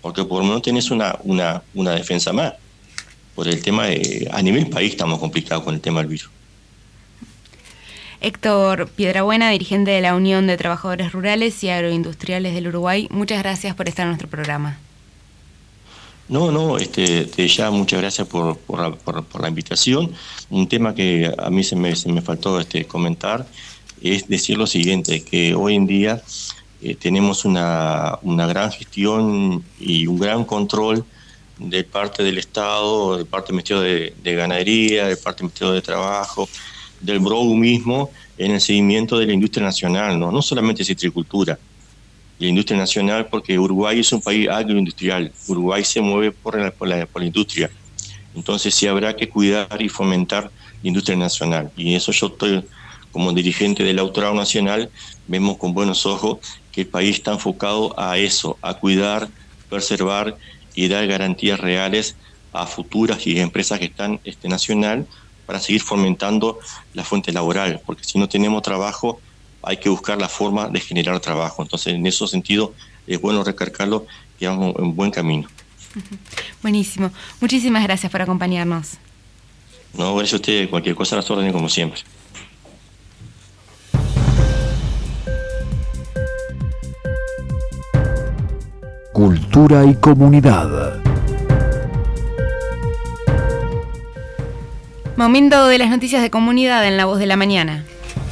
porque 0.00 0.24
por 0.24 0.40
lo 0.40 0.48
menos 0.48 0.62
tenés 0.62 0.90
una, 0.90 1.16
una, 1.22 1.62
una 1.74 1.92
defensa 1.92 2.32
más 2.32 2.54
por 3.34 3.48
el 3.48 3.62
tema 3.62 3.84
a 4.30 4.42
nivel 4.42 4.70
país 4.70 4.92
estamos 4.92 5.20
complicados 5.20 5.62
con 5.62 5.74
el 5.74 5.80
tema 5.82 6.00
del 6.00 6.08
virus. 6.08 6.30
Héctor 8.22 8.88
Piedrabuena, 8.88 9.50
dirigente 9.50 9.90
de 9.90 10.00
la 10.00 10.14
Unión 10.14 10.46
de 10.46 10.56
Trabajadores 10.56 11.12
Rurales 11.12 11.62
y 11.62 11.68
Agroindustriales 11.68 12.54
del 12.54 12.68
Uruguay, 12.68 13.08
muchas 13.10 13.42
gracias 13.42 13.74
por 13.76 13.88
estar 13.88 14.04
en 14.04 14.08
nuestro 14.08 14.28
programa. 14.28 14.78
No, 16.28 16.50
no, 16.50 16.76
este, 16.76 17.26
ya 17.48 17.70
muchas 17.70 18.00
gracias 18.00 18.26
por, 18.26 18.58
por, 18.58 19.40
la 19.40 19.48
invitación. 19.48 20.12
Un 20.50 20.68
tema 20.68 20.94
que 20.94 21.32
a 21.38 21.50
mí 21.50 21.62
se 21.62 21.76
me, 21.76 21.94
se 21.94 22.10
me 22.10 22.20
faltó 22.20 22.58
este, 22.58 22.84
comentar 22.84 23.46
es 24.02 24.28
decir 24.28 24.58
lo 24.58 24.66
siguiente, 24.66 25.22
que 25.22 25.54
hoy 25.54 25.74
en 25.74 25.86
día 25.86 26.22
eh, 26.82 26.94
tenemos 26.94 27.44
una, 27.44 28.18
una 28.22 28.46
gran 28.46 28.70
gestión 28.70 29.64
y 29.80 30.06
un 30.06 30.18
gran 30.18 30.44
control 30.44 31.04
de 31.58 31.84
parte 31.84 32.22
del 32.22 32.38
Estado, 32.38 33.16
de 33.16 33.24
parte 33.24 33.48
del 33.48 33.56
Ministerio 33.56 33.82
de, 34.22 34.34
Ganadería, 34.34 35.06
de 35.06 35.16
parte 35.16 35.38
del 35.38 35.46
Ministerio 35.46 35.72
de 35.72 35.82
Trabajo, 35.82 36.48
del 37.00 37.18
BROU 37.20 37.54
mismo, 37.56 38.10
en 38.36 38.52
el 38.52 38.60
seguimiento 38.60 39.18
de 39.18 39.26
la 39.26 39.32
industria 39.32 39.64
nacional, 39.64 40.18
no, 40.18 40.30
no 40.30 40.42
solamente 40.42 40.84
citricultura, 40.84 41.58
la 42.38 42.46
industria 42.46 42.78
nacional, 42.78 43.26
porque 43.26 43.58
Uruguay 43.58 44.00
es 44.00 44.12
un 44.12 44.20
país 44.20 44.48
agroindustrial, 44.48 45.32
Uruguay 45.48 45.84
se 45.84 46.00
mueve 46.00 46.32
por 46.32 46.58
la, 46.58 46.70
por 46.70 46.88
la, 46.88 47.24
industria, 47.24 47.70
entonces 48.34 48.74
sí 48.74 48.86
habrá 48.86 49.16
que 49.16 49.28
cuidar 49.28 49.80
y 49.80 49.88
fomentar 49.88 50.44
la 50.82 50.88
industria 50.88 51.16
nacional, 51.16 51.70
y 51.76 51.94
eso 51.94 52.12
yo 52.12 52.26
estoy 52.26 52.64
como 53.10 53.32
dirigente 53.32 53.82
del 53.82 53.98
Autorado 53.98 54.34
Nacional, 54.34 54.90
vemos 55.26 55.56
con 55.56 55.72
buenos 55.72 56.04
ojos 56.04 56.38
que 56.70 56.82
el 56.82 56.86
país 56.86 57.16
está 57.16 57.32
enfocado 57.32 57.98
a 57.98 58.18
eso, 58.18 58.58
a 58.60 58.74
cuidar, 58.74 59.28
preservar 59.70 60.36
y 60.74 60.88
dar 60.88 61.06
garantías 61.06 61.58
reales 61.58 62.16
a 62.52 62.66
futuras 62.66 63.26
y 63.26 63.40
empresas 63.40 63.78
que 63.78 63.86
están 63.86 64.20
este, 64.24 64.48
nacional 64.48 65.06
para 65.46 65.60
seguir 65.60 65.80
fomentando 65.80 66.58
la 66.92 67.04
fuente 67.04 67.32
laboral, 67.32 67.80
porque 67.86 68.04
si 68.04 68.18
no 68.18 68.28
tenemos 68.28 68.62
trabajo 68.62 69.20
hay 69.66 69.78
que 69.78 69.88
buscar 69.88 70.16
la 70.18 70.28
forma 70.28 70.68
de 70.68 70.78
generar 70.78 71.18
trabajo. 71.18 71.60
Entonces, 71.60 71.92
en 71.92 72.06
ese 72.06 72.26
sentido, 72.28 72.72
es 73.04 73.20
bueno 73.20 73.42
recargarlo 73.42 74.06
y 74.38 74.46
vamos 74.46 74.76
en 74.78 74.94
buen 74.94 75.10
camino. 75.10 75.48
Buenísimo. 76.62 77.10
Muchísimas 77.40 77.82
gracias 77.82 78.10
por 78.12 78.22
acompañarnos. 78.22 78.92
No, 79.92 80.14
gracias 80.14 80.34
a 80.34 80.36
usted. 80.36 80.70
Cualquier 80.70 80.94
cosa 80.94 81.16
a 81.16 81.18
las 81.18 81.30
órdenes, 81.32 81.52
como 81.52 81.68
siempre. 81.68 82.00
Cultura 89.12 89.84
y 89.84 89.96
comunidad. 89.96 91.02
Momento 95.16 95.66
de 95.66 95.78
las 95.78 95.90
noticias 95.90 96.22
de 96.22 96.30
comunidad 96.30 96.86
en 96.86 96.96
la 96.96 97.06
voz 97.06 97.18
de 97.18 97.26
la 97.26 97.36
mañana. 97.36 97.84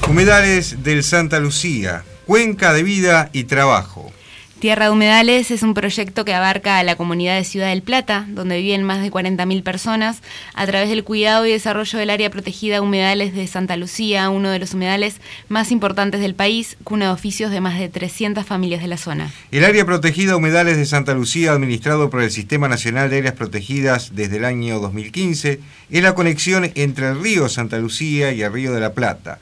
Humedales 0.08 0.84
del 0.84 1.02
Santa 1.02 1.40
Lucía, 1.40 2.04
cuenca 2.26 2.74
de 2.74 2.82
vida 2.82 3.30
y 3.32 3.44
trabajo. 3.44 4.12
Tierra 4.58 4.86
de 4.86 4.90
Humedales 4.90 5.50
es 5.50 5.62
un 5.62 5.72
proyecto 5.72 6.24
que 6.24 6.34
abarca 6.34 6.78
a 6.78 6.84
la 6.84 6.96
comunidad 6.96 7.36
de 7.36 7.44
Ciudad 7.44 7.70
del 7.70 7.82
Plata, 7.82 8.26
donde 8.28 8.60
viven 8.60 8.82
más 8.82 9.02
de 9.02 9.10
40.000 9.10 9.62
personas, 9.62 10.22
a 10.54 10.66
través 10.66 10.90
del 10.90 11.04
cuidado 11.04 11.46
y 11.46 11.52
desarrollo 11.52 11.98
del 11.98 12.10
área 12.10 12.30
protegida 12.30 12.82
Humedales 12.82 13.34
de 13.34 13.46
Santa 13.46 13.76
Lucía, 13.76 14.28
uno 14.28 14.50
de 14.50 14.58
los 14.58 14.74
humedales 14.74 15.20
más 15.48 15.72
importantes 15.72 16.20
del 16.20 16.34
país, 16.34 16.76
cuna 16.84 17.06
de 17.06 17.12
oficios 17.12 17.50
de 17.50 17.60
más 17.60 17.78
de 17.78 17.88
300 17.88 18.44
familias 18.44 18.82
de 18.82 18.88
la 18.88 18.98
zona. 18.98 19.32
El 19.50 19.64
área 19.64 19.86
protegida 19.86 20.36
Humedales 20.36 20.76
de 20.76 20.86
Santa 20.86 21.14
Lucía, 21.14 21.52
administrado 21.52 22.10
por 22.10 22.22
el 22.22 22.30
Sistema 22.30 22.68
Nacional 22.68 23.08
de 23.10 23.18
Áreas 23.18 23.34
Protegidas 23.34 24.12
desde 24.14 24.36
el 24.36 24.44
año 24.44 24.80
2015, 24.80 25.60
es 25.90 26.02
la 26.02 26.14
conexión 26.14 26.70
entre 26.74 27.08
el 27.08 27.20
río 27.20 27.48
Santa 27.48 27.78
Lucía 27.78 28.32
y 28.32 28.42
el 28.42 28.52
río 28.52 28.72
de 28.72 28.80
la 28.80 28.92
Plata 28.92 29.40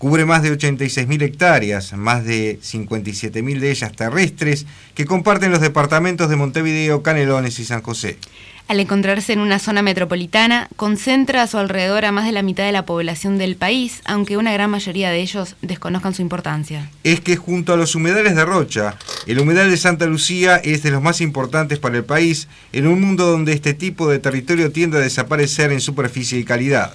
Cubre 0.00 0.24
más 0.24 0.42
de 0.42 0.50
86.000 0.50 1.22
hectáreas, 1.22 1.92
más 1.92 2.24
de 2.24 2.58
57.000 2.58 3.60
de 3.60 3.70
ellas 3.70 3.92
terrestres, 3.92 4.64
que 4.94 5.04
comparten 5.04 5.50
los 5.50 5.60
departamentos 5.60 6.30
de 6.30 6.36
Montevideo, 6.36 7.02
Canelones 7.02 7.58
y 7.58 7.66
San 7.66 7.82
José. 7.82 8.16
Al 8.66 8.80
encontrarse 8.80 9.34
en 9.34 9.40
una 9.40 9.58
zona 9.58 9.82
metropolitana, 9.82 10.70
concentra 10.76 11.42
a 11.42 11.46
su 11.46 11.58
alrededor 11.58 12.06
a 12.06 12.12
más 12.12 12.24
de 12.24 12.32
la 12.32 12.40
mitad 12.40 12.64
de 12.64 12.72
la 12.72 12.86
población 12.86 13.36
del 13.36 13.56
país, 13.56 14.00
aunque 14.06 14.38
una 14.38 14.54
gran 14.54 14.70
mayoría 14.70 15.10
de 15.10 15.20
ellos 15.20 15.56
desconozcan 15.60 16.14
su 16.14 16.22
importancia. 16.22 16.88
Es 17.04 17.20
que 17.20 17.36
junto 17.36 17.74
a 17.74 17.76
los 17.76 17.94
humedales 17.94 18.34
de 18.34 18.46
Rocha, 18.46 18.96
el 19.26 19.38
humedal 19.38 19.70
de 19.70 19.76
Santa 19.76 20.06
Lucía 20.06 20.56
es 20.56 20.82
de 20.82 20.92
los 20.92 21.02
más 21.02 21.20
importantes 21.20 21.78
para 21.78 21.98
el 21.98 22.04
país, 22.04 22.48
en 22.72 22.86
un 22.86 23.02
mundo 23.02 23.26
donde 23.26 23.52
este 23.52 23.74
tipo 23.74 24.08
de 24.08 24.18
territorio 24.18 24.72
tiende 24.72 24.96
a 24.96 25.02
desaparecer 25.02 25.72
en 25.72 25.82
superficie 25.82 26.38
y 26.38 26.44
calidad. 26.44 26.90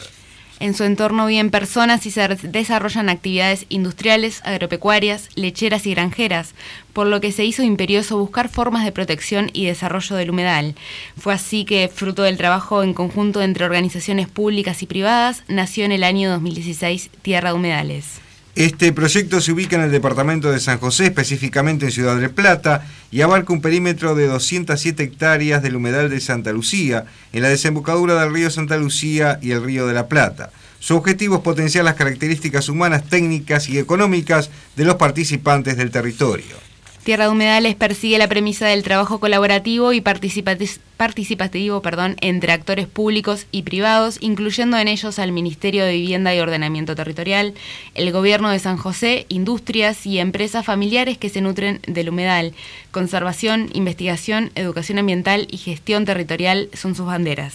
En 0.59 0.73
su 0.73 0.85
entorno 0.85 1.25
viven 1.25 1.51
personas 1.51 2.05
y 2.05 2.11
se 2.11 2.27
desarrollan 2.27 3.09
actividades 3.09 3.65
industriales, 3.67 4.41
agropecuarias, 4.45 5.29
lecheras 5.35 5.85
y 5.85 5.91
granjeras, 5.91 6.53
por 6.93 7.07
lo 7.07 7.19
que 7.19 7.33
se 7.33 7.43
hizo 7.43 7.61
imperioso 7.61 8.17
buscar 8.17 8.47
formas 8.47 8.85
de 8.85 8.93
protección 8.93 9.49
y 9.51 9.65
desarrollo 9.65 10.15
del 10.15 10.29
humedal. 10.29 10.75
Fue 11.17 11.33
así 11.33 11.65
que, 11.65 11.89
fruto 11.93 12.23
del 12.23 12.37
trabajo 12.37 12.83
en 12.83 12.93
conjunto 12.93 13.41
entre 13.41 13.65
organizaciones 13.65 14.29
públicas 14.29 14.81
y 14.81 14.85
privadas, 14.85 15.43
nació 15.47 15.83
en 15.83 15.91
el 15.91 16.03
año 16.03 16.31
2016 16.31 17.09
Tierra 17.21 17.49
de 17.49 17.55
Humedales. 17.55 18.24
Este 18.55 18.93
proyecto 18.93 19.41
se 19.41 19.51
ubica 19.51 19.75
en 19.75 19.81
el 19.81 19.91
departamento 19.91 20.49
de 20.49 20.61
San 20.61 20.79
José, 20.79 21.07
específicamente 21.07 21.87
en 21.87 21.91
Ciudad 21.91 22.15
de 22.15 22.29
Plata, 22.29 22.87
y 23.11 23.19
abarca 23.19 23.51
un 23.51 23.59
perímetro 23.59 24.15
de 24.15 24.27
207 24.27 25.03
hectáreas 25.03 25.61
del 25.61 25.75
humedal 25.75 26.09
de 26.09 26.21
Santa 26.21 26.53
Lucía, 26.53 27.03
en 27.33 27.41
la 27.41 27.49
desembocadura 27.49 28.17
del 28.21 28.33
río 28.33 28.49
Santa 28.49 28.77
Lucía 28.77 29.39
y 29.41 29.51
el 29.51 29.61
río 29.61 29.87
de 29.87 29.93
la 29.93 30.07
Plata. 30.07 30.51
Su 30.79 30.95
objetivo 30.95 31.35
es 31.35 31.41
potenciar 31.41 31.83
las 31.83 31.95
características 31.95 32.69
humanas, 32.69 33.03
técnicas 33.09 33.67
y 33.67 33.77
económicas 33.77 34.49
de 34.77 34.85
los 34.85 34.95
participantes 34.95 35.75
del 35.75 35.91
territorio. 35.91 36.64
Tierra 37.05 37.25
de 37.25 37.29
Humedales 37.29 37.75
persigue 37.75 38.17
la 38.17 38.27
premisa 38.27 38.65
del 38.65 38.81
trabajo 38.81 39.19
colaborativo 39.19 39.93
y 39.93 40.01
participativo 40.01 41.83
entre 42.19 42.51
actores 42.51 42.87
públicos 42.87 43.45
y 43.51 43.61
privados, 43.61 44.17
incluyendo 44.21 44.75
en 44.79 44.87
ellos 44.87 45.19
al 45.19 45.31
Ministerio 45.31 45.85
de 45.85 45.91
Vivienda 45.91 46.33
y 46.33 46.39
Ordenamiento 46.39 46.95
Territorial, 46.95 47.53
el 47.93 48.11
Gobierno 48.11 48.49
de 48.49 48.57
San 48.57 48.77
José, 48.77 49.27
industrias 49.29 50.07
y 50.07 50.17
empresas 50.17 50.65
familiares 50.65 51.19
que 51.19 51.29
se 51.29 51.41
nutren 51.41 51.79
del 51.85 52.09
humedal. 52.09 52.55
Conservación, 52.89 53.69
investigación, 53.73 54.49
educación 54.55 54.97
ambiental 54.97 55.47
y 55.51 55.57
gestión 55.57 56.05
territorial 56.05 56.69
son 56.73 56.95
sus 56.95 57.05
banderas. 57.05 57.53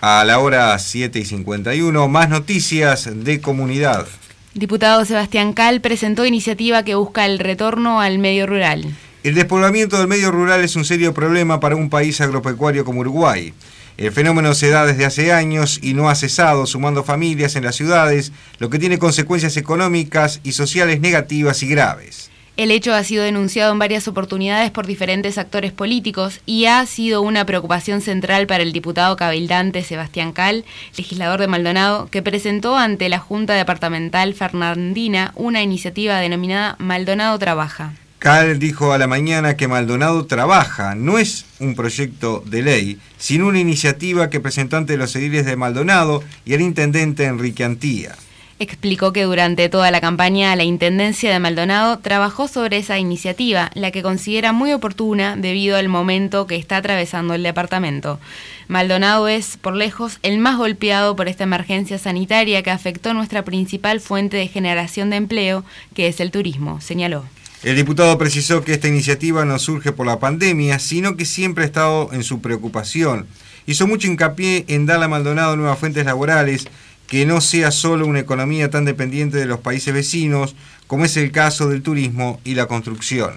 A 0.00 0.24
la 0.24 0.40
hora 0.40 0.76
7 0.76 1.16
y 1.20 1.24
51, 1.24 2.08
más 2.08 2.28
noticias 2.28 3.08
de 3.24 3.40
comunidad. 3.40 4.08
Diputado 4.54 5.04
Sebastián 5.04 5.52
Cal 5.52 5.80
presentó 5.80 6.24
iniciativa 6.24 6.84
que 6.84 6.94
busca 6.94 7.26
el 7.26 7.40
retorno 7.40 8.00
al 8.00 8.20
medio 8.20 8.46
rural. 8.46 8.86
El 9.24 9.34
despoblamiento 9.34 9.98
del 9.98 10.06
medio 10.06 10.30
rural 10.30 10.62
es 10.62 10.76
un 10.76 10.84
serio 10.84 11.12
problema 11.12 11.58
para 11.58 11.74
un 11.74 11.90
país 11.90 12.20
agropecuario 12.20 12.84
como 12.84 13.00
Uruguay. 13.00 13.52
El 13.96 14.12
fenómeno 14.12 14.54
se 14.54 14.68
da 14.68 14.86
desde 14.86 15.06
hace 15.06 15.32
años 15.32 15.80
y 15.82 15.94
no 15.94 16.08
ha 16.08 16.14
cesado, 16.14 16.66
sumando 16.66 17.02
familias 17.02 17.56
en 17.56 17.64
las 17.64 17.74
ciudades, 17.74 18.30
lo 18.60 18.70
que 18.70 18.78
tiene 18.78 18.98
consecuencias 18.98 19.56
económicas 19.56 20.38
y 20.44 20.52
sociales 20.52 21.00
negativas 21.00 21.60
y 21.64 21.66
graves. 21.66 22.30
El 22.56 22.70
hecho 22.70 22.94
ha 22.94 23.02
sido 23.02 23.24
denunciado 23.24 23.72
en 23.72 23.80
varias 23.80 24.06
oportunidades 24.06 24.70
por 24.70 24.86
diferentes 24.86 25.38
actores 25.38 25.72
políticos 25.72 26.40
y 26.46 26.66
ha 26.66 26.86
sido 26.86 27.20
una 27.20 27.44
preocupación 27.44 28.00
central 28.00 28.46
para 28.46 28.62
el 28.62 28.72
diputado 28.72 29.16
cabildante 29.16 29.82
Sebastián 29.82 30.32
Cal, 30.32 30.64
legislador 30.96 31.40
de 31.40 31.48
Maldonado, 31.48 32.06
que 32.12 32.22
presentó 32.22 32.76
ante 32.76 33.08
la 33.08 33.18
Junta 33.18 33.54
Departamental 33.54 34.34
Fernandina 34.34 35.32
una 35.34 35.62
iniciativa 35.62 36.20
denominada 36.20 36.76
Maldonado 36.78 37.36
Trabaja. 37.40 37.94
Cal 38.20 38.60
dijo 38.60 38.92
a 38.92 38.98
la 38.98 39.08
mañana 39.08 39.56
que 39.56 39.66
Maldonado 39.66 40.24
Trabaja 40.26 40.94
no 40.94 41.18
es 41.18 41.46
un 41.58 41.74
proyecto 41.74 42.44
de 42.46 42.62
ley, 42.62 42.98
sino 43.18 43.48
una 43.48 43.58
iniciativa 43.58 44.30
que 44.30 44.38
presentó 44.38 44.76
ante 44.76 44.96
los 44.96 45.16
ediles 45.16 45.44
de 45.44 45.56
Maldonado 45.56 46.22
y 46.44 46.54
el 46.54 46.60
intendente 46.60 47.24
Enrique 47.24 47.64
Antía 47.64 48.14
explicó 48.58 49.12
que 49.12 49.24
durante 49.24 49.68
toda 49.68 49.90
la 49.90 50.00
campaña 50.00 50.54
la 50.56 50.64
Intendencia 50.64 51.32
de 51.32 51.38
Maldonado 51.38 51.98
trabajó 51.98 52.48
sobre 52.48 52.78
esa 52.78 52.98
iniciativa, 52.98 53.70
la 53.74 53.90
que 53.90 54.02
considera 54.02 54.52
muy 54.52 54.72
oportuna 54.72 55.36
debido 55.36 55.76
al 55.76 55.88
momento 55.88 56.46
que 56.46 56.56
está 56.56 56.76
atravesando 56.76 57.34
el 57.34 57.42
departamento. 57.42 58.20
Maldonado 58.68 59.28
es, 59.28 59.56
por 59.56 59.74
lejos, 59.74 60.18
el 60.22 60.38
más 60.38 60.56
golpeado 60.56 61.16
por 61.16 61.28
esta 61.28 61.44
emergencia 61.44 61.98
sanitaria 61.98 62.62
que 62.62 62.70
afectó 62.70 63.12
nuestra 63.12 63.42
principal 63.42 64.00
fuente 64.00 64.36
de 64.36 64.48
generación 64.48 65.10
de 65.10 65.16
empleo, 65.16 65.64
que 65.94 66.08
es 66.08 66.20
el 66.20 66.30
turismo, 66.30 66.80
señaló. 66.80 67.24
El 67.62 67.76
diputado 67.76 68.18
precisó 68.18 68.62
que 68.62 68.74
esta 68.74 68.88
iniciativa 68.88 69.44
no 69.44 69.58
surge 69.58 69.92
por 69.92 70.06
la 70.06 70.18
pandemia, 70.18 70.78
sino 70.78 71.16
que 71.16 71.24
siempre 71.24 71.64
ha 71.64 71.66
estado 71.66 72.10
en 72.12 72.22
su 72.22 72.40
preocupación. 72.40 73.26
Hizo 73.66 73.86
mucho 73.86 74.06
hincapié 74.06 74.66
en 74.68 74.84
darle 74.84 75.06
a 75.06 75.08
Maldonado 75.08 75.56
nuevas 75.56 75.78
fuentes 75.78 76.04
laborales 76.04 76.68
que 77.14 77.26
no 77.26 77.40
sea 77.40 77.70
solo 77.70 78.08
una 78.08 78.18
economía 78.18 78.70
tan 78.70 78.84
dependiente 78.84 79.38
de 79.38 79.46
los 79.46 79.60
países 79.60 79.94
vecinos, 79.94 80.56
como 80.88 81.04
es 81.04 81.16
el 81.16 81.30
caso 81.30 81.68
del 81.68 81.80
turismo 81.80 82.40
y 82.42 82.56
la 82.56 82.66
construcción. 82.66 83.32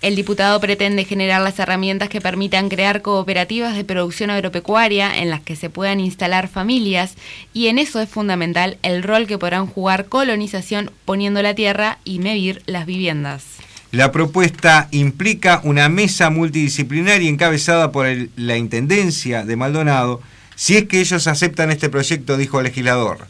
El 0.00 0.16
diputado 0.16 0.58
pretende 0.58 1.04
generar 1.04 1.40
las 1.40 1.56
herramientas 1.60 2.08
que 2.08 2.20
permitan 2.20 2.68
crear 2.68 3.00
cooperativas 3.00 3.76
de 3.76 3.84
producción 3.84 4.30
agropecuaria 4.30 5.16
en 5.22 5.30
las 5.30 5.40
que 5.40 5.54
se 5.54 5.70
puedan 5.70 6.00
instalar 6.00 6.48
familias 6.48 7.14
y 7.54 7.68
en 7.68 7.78
eso 7.78 8.00
es 8.00 8.08
fundamental 8.08 8.76
el 8.82 9.04
rol 9.04 9.28
que 9.28 9.38
podrán 9.38 9.68
jugar 9.68 10.06
colonización 10.06 10.90
poniendo 11.04 11.42
la 11.42 11.54
tierra 11.54 11.98
y 12.02 12.18
medir 12.18 12.64
las 12.66 12.86
viviendas. 12.86 13.44
La 13.92 14.10
propuesta 14.10 14.88
implica 14.90 15.60
una 15.62 15.88
mesa 15.88 16.28
multidisciplinaria 16.30 17.28
encabezada 17.28 17.92
por 17.92 18.08
la 18.34 18.56
Intendencia 18.56 19.44
de 19.44 19.54
Maldonado, 19.54 20.20
si 20.54 20.76
es 20.76 20.88
que 20.88 21.00
ellos 21.00 21.26
aceptan 21.26 21.70
este 21.70 21.88
proyecto, 21.88 22.36
dijo 22.36 22.58
el 22.58 22.64
legislador. 22.64 23.26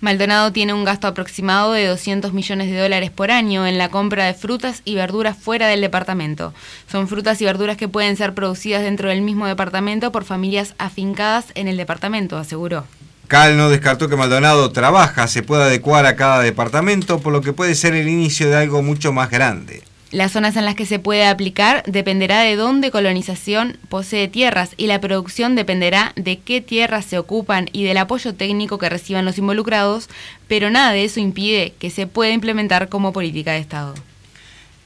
Maldonado 0.00 0.52
tiene 0.52 0.74
un 0.74 0.84
gasto 0.84 1.06
aproximado 1.06 1.72
de 1.72 1.86
200 1.86 2.34
millones 2.34 2.70
de 2.70 2.78
dólares 2.78 3.10
por 3.10 3.30
año 3.30 3.66
en 3.66 3.78
la 3.78 3.88
compra 3.88 4.26
de 4.26 4.34
frutas 4.34 4.82
y 4.84 4.94
verduras 4.94 5.36
fuera 5.36 5.66
del 5.68 5.80
departamento. 5.80 6.52
Son 6.90 7.08
frutas 7.08 7.40
y 7.40 7.46
verduras 7.46 7.78
que 7.78 7.88
pueden 7.88 8.16
ser 8.16 8.34
producidas 8.34 8.82
dentro 8.82 9.08
del 9.08 9.22
mismo 9.22 9.46
departamento 9.46 10.12
por 10.12 10.24
familias 10.24 10.74
afincadas 10.78 11.46
en 11.54 11.68
el 11.68 11.78
departamento, 11.78 12.36
aseguró. 12.36 12.84
Cal 13.28 13.56
no 13.56 13.70
descartó 13.70 14.08
que 14.08 14.16
Maldonado 14.16 14.70
trabaja, 14.72 15.26
se 15.26 15.42
puede 15.42 15.62
adecuar 15.64 16.04
a 16.04 16.16
cada 16.16 16.40
departamento, 16.40 17.20
por 17.20 17.32
lo 17.32 17.40
que 17.40 17.54
puede 17.54 17.74
ser 17.74 17.94
el 17.94 18.08
inicio 18.08 18.50
de 18.50 18.56
algo 18.56 18.82
mucho 18.82 19.12
más 19.14 19.30
grande. 19.30 19.82
Las 20.14 20.30
zonas 20.30 20.54
en 20.54 20.64
las 20.64 20.76
que 20.76 20.86
se 20.86 21.00
puede 21.00 21.26
aplicar 21.26 21.82
dependerá 21.88 22.42
de 22.42 22.54
dónde 22.54 22.92
colonización 22.92 23.78
posee 23.88 24.28
tierras 24.28 24.70
y 24.76 24.86
la 24.86 25.00
producción 25.00 25.56
dependerá 25.56 26.12
de 26.14 26.38
qué 26.38 26.60
tierras 26.60 27.04
se 27.04 27.18
ocupan 27.18 27.68
y 27.72 27.82
del 27.82 27.96
apoyo 27.96 28.32
técnico 28.32 28.78
que 28.78 28.88
reciban 28.88 29.24
los 29.24 29.38
involucrados, 29.38 30.08
pero 30.46 30.70
nada 30.70 30.92
de 30.92 31.02
eso 31.02 31.18
impide 31.18 31.74
que 31.80 31.90
se 31.90 32.06
pueda 32.06 32.30
implementar 32.30 32.88
como 32.88 33.12
política 33.12 33.54
de 33.54 33.58
Estado. 33.58 33.94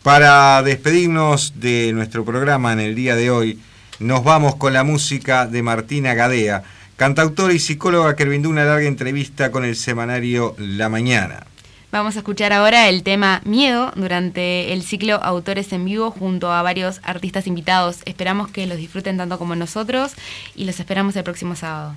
Para 0.02 0.62
despedirnos 0.62 1.60
de 1.60 1.92
nuestro 1.92 2.24
programa 2.24 2.72
en 2.72 2.80
el 2.80 2.94
día 2.94 3.14
de 3.14 3.30
hoy, 3.30 3.58
nos 3.98 4.24
vamos 4.24 4.56
con 4.56 4.72
la 4.72 4.82
música 4.82 5.46
de 5.46 5.62
Martina 5.62 6.14
Gadea, 6.14 6.62
cantautora 6.96 7.52
y 7.52 7.58
psicóloga 7.58 8.16
que 8.16 8.24
brindó 8.24 8.48
una 8.48 8.64
larga 8.64 8.88
entrevista 8.88 9.50
con 9.50 9.66
el 9.66 9.76
semanario 9.76 10.56
La 10.56 10.88
Mañana. 10.88 11.47
Vamos 11.90 12.16
a 12.16 12.18
escuchar 12.18 12.52
ahora 12.52 12.90
el 12.90 13.02
tema 13.02 13.40
Miedo 13.46 13.92
durante 13.96 14.74
el 14.74 14.82
ciclo 14.82 15.14
Autores 15.22 15.72
en 15.72 15.86
Vivo 15.86 16.10
junto 16.10 16.52
a 16.52 16.60
varios 16.60 17.00
artistas 17.02 17.46
invitados. 17.46 18.00
Esperamos 18.04 18.50
que 18.50 18.66
los 18.66 18.76
disfruten 18.76 19.16
tanto 19.16 19.38
como 19.38 19.56
nosotros 19.56 20.12
y 20.54 20.64
los 20.64 20.78
esperamos 20.80 21.16
el 21.16 21.24
próximo 21.24 21.56
sábado. 21.56 21.94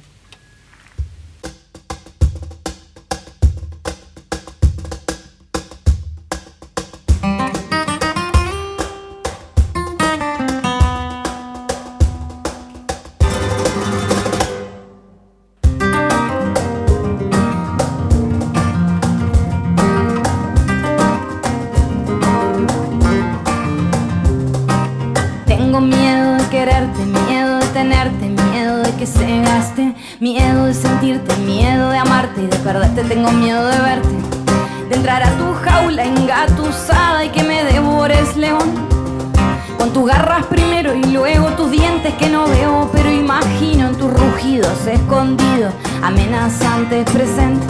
Que 42.22 42.30
no 42.30 42.48
veo, 42.48 42.90
pero 42.94 43.12
imagino 43.12 43.88
en 43.88 43.96
tus 43.96 44.14
rugidos 44.14 44.86
escondidos, 44.86 45.74
amenazantes 46.04 47.10
presentes. 47.10 47.68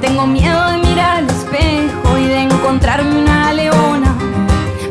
Tengo 0.00 0.24
miedo 0.26 0.70
de 0.70 0.78
mirar 0.78 1.16
al 1.18 1.26
espejo 1.26 2.16
y 2.16 2.24
de 2.24 2.42
encontrarme 2.42 3.22
una 3.22 3.52
leona. 3.52 4.14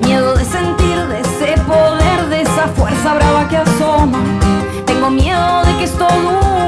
Miedo 0.03 0.35
de 0.35 0.43
sentir 0.43 0.97
de 1.07 1.21
ese 1.21 1.59
poder, 1.61 2.27
de 2.29 2.41
esa 2.41 2.67
fuerza 2.75 3.13
brava 3.13 3.47
que 3.47 3.57
asoma. 3.57 4.19
Tengo 4.85 5.09
miedo 5.09 5.63
de 5.63 5.77
que 5.77 5.83
esto 5.85 6.05
dure 6.05 6.67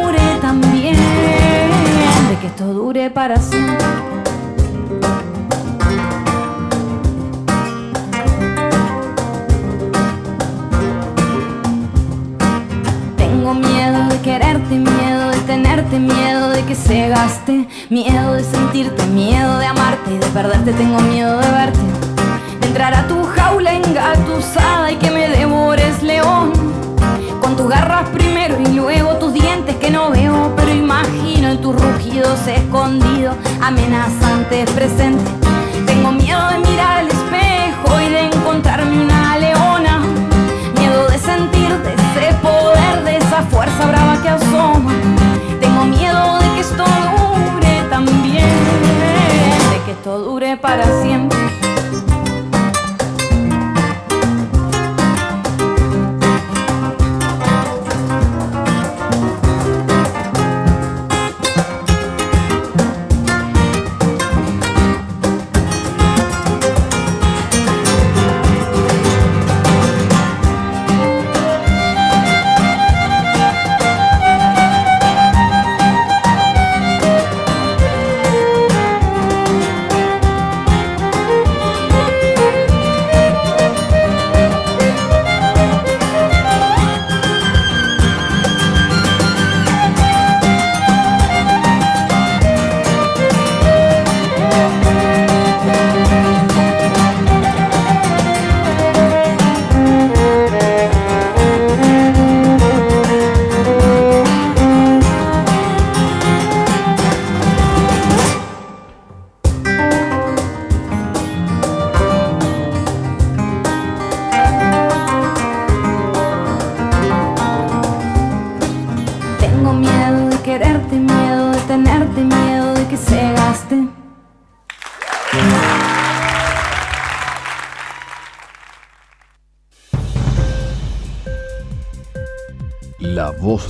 que 2.39 2.47
esto 2.47 2.73
dure 2.73 3.09
para 3.09 3.35
siempre. 3.35 4.18
Quererte, 14.29 14.75
miedo 14.75 15.31
de 15.31 15.37
tenerte, 15.47 15.97
miedo 15.97 16.49
de 16.51 16.63
que 16.63 16.75
se 16.75 17.09
gaste, 17.09 17.67
miedo 17.89 18.33
de 18.33 18.43
sentirte, 18.43 19.03
miedo 19.07 19.57
de 19.57 19.65
amarte 19.65 20.13
y 20.13 20.19
de 20.19 20.27
perderte, 20.27 20.71
tengo 20.73 20.99
miedo 20.99 21.39
de 21.39 21.49
verte. 21.49 21.79
De 22.61 22.67
entrar 22.67 22.93
a 22.93 23.07
tu 23.07 23.23
jaula 23.23 23.73
engatusada 23.73 24.91
y 24.91 24.97
que 24.97 25.09
me 25.09 25.27
devores 25.29 26.03
león. 26.03 26.51
Con 27.41 27.55
tus 27.55 27.67
garras 27.67 28.07
primero 28.09 28.55
y 28.61 28.67
luego 28.75 29.15
tus 29.15 29.28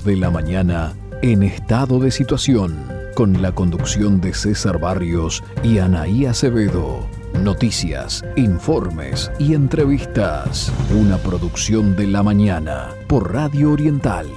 de 0.03 0.15
la 0.15 0.29
mañana 0.29 0.93
en 1.21 1.43
estado 1.43 1.99
de 1.99 2.11
situación, 2.11 2.77
con 3.15 3.41
la 3.41 3.51
conducción 3.51 4.21
de 4.21 4.33
César 4.33 4.79
Barrios 4.79 5.43
y 5.63 5.79
Anaí 5.79 6.25
Acevedo. 6.25 7.07
Noticias, 7.43 8.23
informes 8.35 9.31
y 9.39 9.53
entrevistas. 9.53 10.71
Una 10.95 11.17
producción 11.17 11.95
de 11.95 12.07
la 12.07 12.23
mañana 12.23 12.89
por 13.07 13.33
Radio 13.33 13.71
Oriental 13.71 14.27